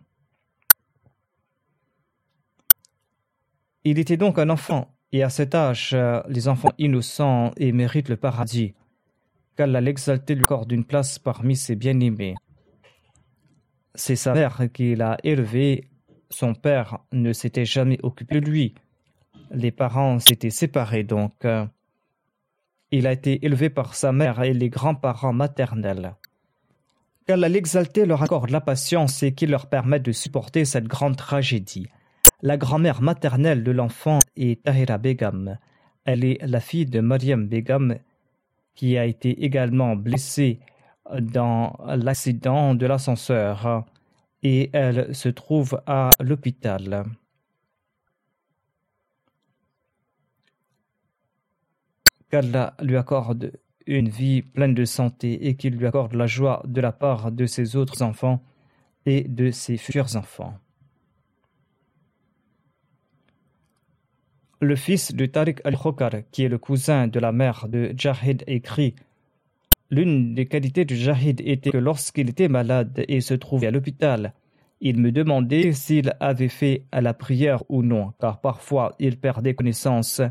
[3.85, 8.09] Il était donc un enfant et à cet âge, euh, les enfants innocents et méritent
[8.09, 8.73] le paradis,
[9.55, 12.35] qu'Allah l'exalté le corps d'une place parmi ses bien-aimés.
[13.93, 15.89] C'est sa mère qui l'a élevé,
[16.29, 18.75] son père ne s'était jamais occupé de lui.
[19.51, 21.45] Les parents s'étaient séparés donc.
[21.45, 21.65] Euh,
[22.91, 26.15] il a été élevé par sa mère et les grands-parents maternels.
[27.25, 31.87] Qu'Allah l'exalté leur accorde la patience et qu'il leur permette de supporter cette grande tragédie.
[32.45, 35.57] La grand-mère maternelle de l'enfant est Tahira Begum.
[36.03, 37.95] Elle est la fille de Mariam Begum
[38.75, 40.59] qui a été également blessée
[41.19, 43.83] dans l'accident de l'ascenseur
[44.43, 47.05] et elle se trouve à l'hôpital.
[52.29, 53.53] Qu'Allah lui accorde
[53.87, 57.47] une vie pleine de santé et qu'il lui accorde la joie de la part de
[57.47, 58.43] ses autres enfants
[59.07, 60.59] et de ses futurs enfants.
[64.61, 68.95] Le fils de Tariq al-Khokar, qui est le cousin de la mère de Jahid, écrit
[69.91, 74.33] L'une des qualités de Jahid était que lorsqu'il était malade et se trouvait à l'hôpital,
[74.79, 80.21] il me demandait s'il avait fait la prière ou non, car parfois il perdait connaissance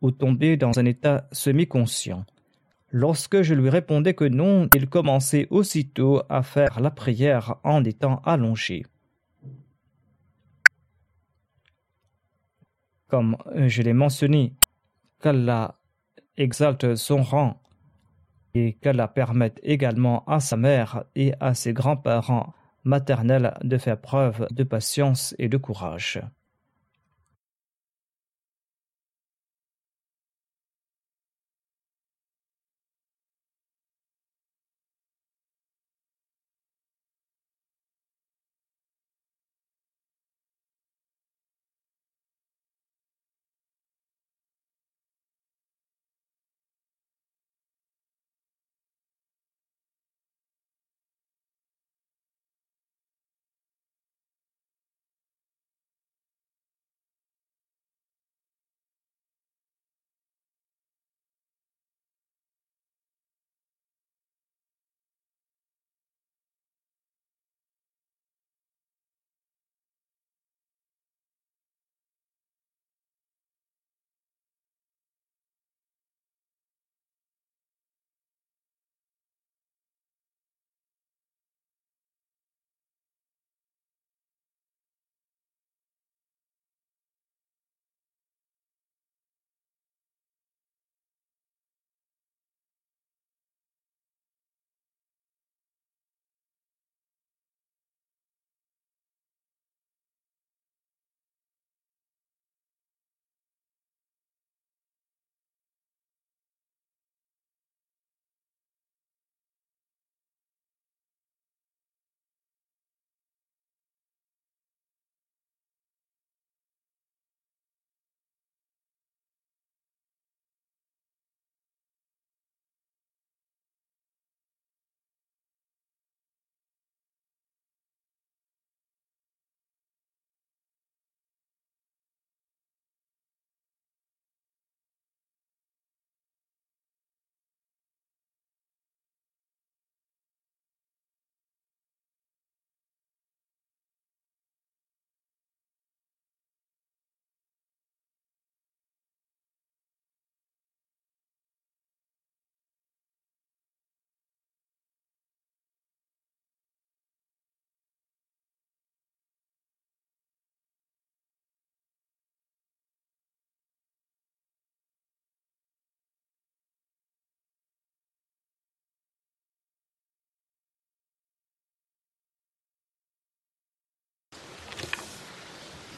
[0.00, 2.24] ou tombait dans un état semi-conscient.
[2.90, 8.22] Lorsque je lui répondais que non, il commençait aussitôt à faire la prière en étant
[8.24, 8.86] allongé.
[13.08, 14.52] Comme je l'ai mentionné,
[15.20, 15.76] qu'Allah
[16.36, 17.60] exalte son rang
[18.54, 22.52] et qu'Allah permette également à sa mère et à ses grands-parents
[22.84, 26.20] maternels de faire preuve de patience et de courage.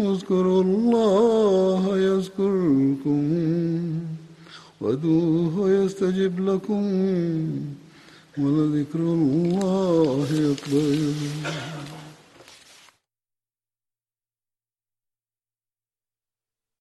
[0.00, 3.22] اذكروا الله يذكركم
[4.80, 6.82] وادعوه يستجب لكم
[8.38, 10.96] ولذكر الله أكبر